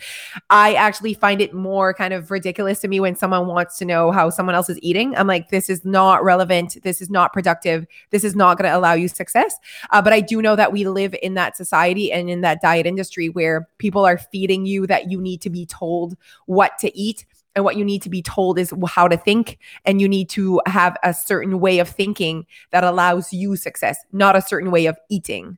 I 0.50 0.74
actually 0.74 1.14
find 1.14 1.40
it 1.40 1.54
more 1.54 1.94
kind 1.94 2.14
of 2.14 2.32
ridiculous 2.32 2.80
to 2.80 2.88
me 2.88 3.00
when 3.00 3.16
someone 3.16 3.48
wants 3.48 3.78
to 3.78 3.86
know 3.86 4.12
how 4.12 4.30
someone 4.30 4.56
else 4.56 4.70
is 4.70 4.80
eating. 4.82 5.16
I'm 5.16 5.28
like 5.28 5.50
this 5.50 5.70
is 5.70 5.86
not 5.86 6.24
relevant. 6.24 6.78
This 6.84 7.02
is 7.02 7.10
not 7.10 7.34
productive. 7.34 7.86
This 8.10 8.24
is 8.24 8.36
not 8.36 8.58
going 8.58 8.70
to 8.70 8.76
allow 8.76 8.94
you 8.94 9.08
success. 9.08 9.56
Uh, 9.92 10.02
but 10.02 10.14
I 10.14 10.20
do 10.20 10.42
know 10.42 10.56
that 10.56 10.72
we 10.72 10.88
live 10.88 11.16
in 11.22 11.36
that 11.36 11.56
society 11.56 12.12
and 12.12 12.30
in 12.30 12.42
that 12.42 12.62
diet 12.62 12.86
industry 12.86 13.30
where 13.30 13.68
people 13.78 14.06
are 14.06 14.18
feeding 14.18 14.66
you 14.66 14.88
that 14.88 15.12
you 15.12 15.22
need 15.22 15.39
to 15.42 15.50
be 15.50 15.66
told 15.66 16.16
what 16.46 16.78
to 16.80 16.98
eat. 16.98 17.26
And 17.56 17.66
what 17.66 17.76
you 17.76 17.84
need 17.84 18.04
to 18.04 18.10
be 18.10 18.22
told 18.22 18.60
is 18.60 18.74
how 18.88 19.08
to 19.08 19.18
think. 19.18 19.58
And 19.84 20.00
you 20.00 20.08
need 20.08 20.30
to 20.30 20.62
have 20.66 20.96
a 21.04 21.14
certain 21.14 21.60
way 21.60 21.80
of 21.80 21.90
thinking 21.90 22.46
that 22.72 22.84
allows 22.84 23.34
you 23.34 23.56
success, 23.56 23.98
not 24.12 24.36
a 24.36 24.42
certain 24.42 24.72
way 24.72 24.86
of 24.86 24.98
eating. 25.10 25.58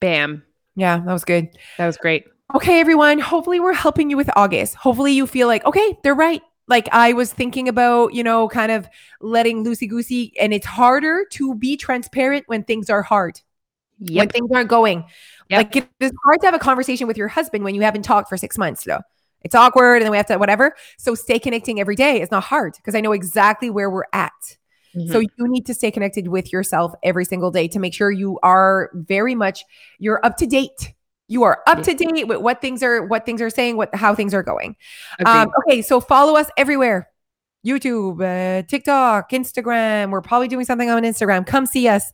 Bam. 0.00 0.44
Yeah, 0.76 0.98
that 0.98 1.12
was 1.12 1.24
good. 1.24 1.48
That 1.78 1.86
was 1.86 1.96
great. 1.96 2.26
Okay, 2.54 2.78
everyone. 2.78 3.18
Hopefully, 3.18 3.58
we're 3.58 3.72
helping 3.72 4.10
you 4.10 4.16
with 4.16 4.30
August. 4.36 4.74
Hopefully, 4.74 5.12
you 5.12 5.26
feel 5.26 5.48
like, 5.48 5.64
okay, 5.64 5.98
they're 6.02 6.14
right. 6.14 6.42
Like, 6.68 6.88
I 6.92 7.14
was 7.14 7.32
thinking 7.32 7.68
about, 7.68 8.14
you 8.14 8.22
know, 8.22 8.46
kind 8.48 8.70
of 8.70 8.86
letting 9.20 9.64
loosey 9.64 9.88
goosey, 9.88 10.34
and 10.38 10.52
it's 10.52 10.66
harder 10.66 11.24
to 11.32 11.54
be 11.54 11.76
transparent 11.76 12.44
when 12.46 12.62
things 12.62 12.90
are 12.90 13.02
hard 13.02 13.40
when 14.00 14.28
things 14.28 14.50
aren't 14.54 14.68
going. 14.68 15.04
Yep. 15.50 15.58
Like 15.58 15.76
it- 15.76 15.88
it's 16.00 16.16
hard 16.24 16.40
to 16.40 16.46
have 16.46 16.54
a 16.54 16.58
conversation 16.58 17.06
with 17.06 17.16
your 17.16 17.28
husband 17.28 17.64
when 17.64 17.74
you 17.74 17.82
haven't 17.82 18.02
talked 18.02 18.28
for 18.28 18.36
six 18.36 18.58
months. 18.58 18.84
Though 18.84 19.00
it's 19.42 19.54
awkward, 19.54 19.96
and 19.96 20.04
then 20.04 20.10
we 20.10 20.16
have 20.16 20.26
to 20.26 20.36
whatever. 20.36 20.74
So 20.98 21.14
stay 21.14 21.38
connecting 21.38 21.80
every 21.80 21.96
day. 21.96 22.20
It's 22.20 22.30
not 22.30 22.44
hard 22.44 22.74
because 22.76 22.94
I 22.94 23.00
know 23.00 23.12
exactly 23.12 23.70
where 23.70 23.90
we're 23.90 24.04
at. 24.12 24.32
So 25.06 25.20
Mhm. 25.20 25.26
you 25.36 25.48
need 25.48 25.66
to 25.66 25.74
stay 25.74 25.90
connected 25.90 26.28
with 26.28 26.52
yourself 26.52 26.92
every 27.02 27.24
single 27.24 27.50
day 27.50 27.68
to 27.68 27.78
make 27.78 27.94
sure 27.94 28.10
you 28.10 28.38
are 28.42 28.90
very 28.94 29.34
much 29.34 29.64
you're 29.98 30.24
up 30.24 30.36
to 30.38 30.46
date. 30.46 30.94
You 31.28 31.42
are 31.44 31.62
up 31.66 31.82
to 31.82 31.94
date 31.94 32.26
with 32.26 32.38
what 32.38 32.60
things 32.62 32.82
are 32.82 33.04
what 33.04 33.26
things 33.26 33.42
are 33.42 33.50
saying, 33.50 33.76
what 33.76 33.94
how 33.94 34.14
things 34.14 34.32
are 34.32 34.42
going. 34.42 34.76
Um, 35.26 35.50
okay, 35.68 35.82
so 35.82 36.00
follow 36.00 36.36
us 36.36 36.50
everywhere. 36.56 37.08
YouTube, 37.66 38.20
uh, 38.22 38.62
TikTok, 38.66 39.30
Instagram. 39.30 40.10
We're 40.10 40.22
probably 40.22 40.48
doing 40.48 40.64
something 40.64 40.90
on 40.90 41.02
Instagram. 41.02 41.46
Come 41.46 41.66
see 41.66 41.88
us. 41.88 42.10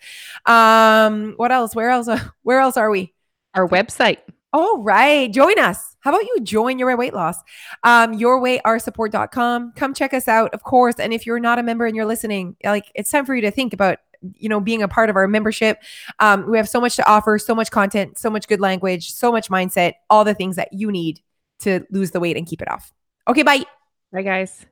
Um, 0.47 1.35
what 1.37 1.53
else? 1.53 1.75
Where 1.75 1.91
else? 1.91 2.09
Where 2.43 2.61
else 2.61 2.77
are 2.77 2.91
we? 2.91 3.13
Our 3.55 3.69
website. 3.69 4.19
All 4.53 4.79
right. 4.79 5.33
Join 5.33 5.59
us. 5.59 5.97
How 6.01 6.11
about 6.11 6.23
you 6.23 6.39
join 6.43 6.79
Your 6.79 6.97
Weight 6.97 7.15
Loss? 7.15 7.39
Um, 7.83 8.17
yourwayrsupport.com. 8.17 9.73
Come 9.75 9.95
check 9.95 10.15
us 10.15 10.29
out, 10.29 10.53
of 10.55 10.63
course. 10.63 10.97
And 10.99 11.13
if 11.13 11.27
you're 11.27 11.41
not 11.41 11.59
a 11.59 11.63
member 11.63 11.87
and 11.87 11.97
you're 11.97 12.05
listening, 12.05 12.57
like 12.63 12.91
it's 12.95 13.11
time 13.11 13.27
for 13.27 13.35
you 13.35 13.43
to 13.43 13.51
think 13.51 13.73
about, 13.73 13.99
you 14.37 14.49
know, 14.49 14.61
being 14.61 14.83
a 14.83 14.89
part 14.89 15.11
of 15.11 15.17
our 15.17 15.27
membership. 15.27 15.83
Um, 16.21 16.49
we 16.51 16.57
have 16.57 16.69
so 16.69 16.81
much 16.81 16.95
to 16.97 17.09
offer, 17.09 17.39
so 17.39 17.55
much 17.55 17.71
content, 17.71 18.19
so 18.19 18.31
much 18.31 18.47
good 18.47 18.61
language, 18.61 19.13
so 19.13 19.33
much 19.33 19.49
mindset, 19.49 19.95
all 20.09 20.25
the 20.25 20.35
things 20.35 20.57
that 20.57 20.73
you 20.73 20.93
need 20.93 21.21
to 21.61 21.85
lose 21.91 22.13
the 22.13 22.21
weight 22.21 22.37
and 22.37 22.47
keep 22.47 22.63
it 22.63 22.71
off. 22.71 22.93
Okay, 23.27 23.43
bye. 23.43 23.65
Bye, 24.13 24.23
guys. 24.23 24.67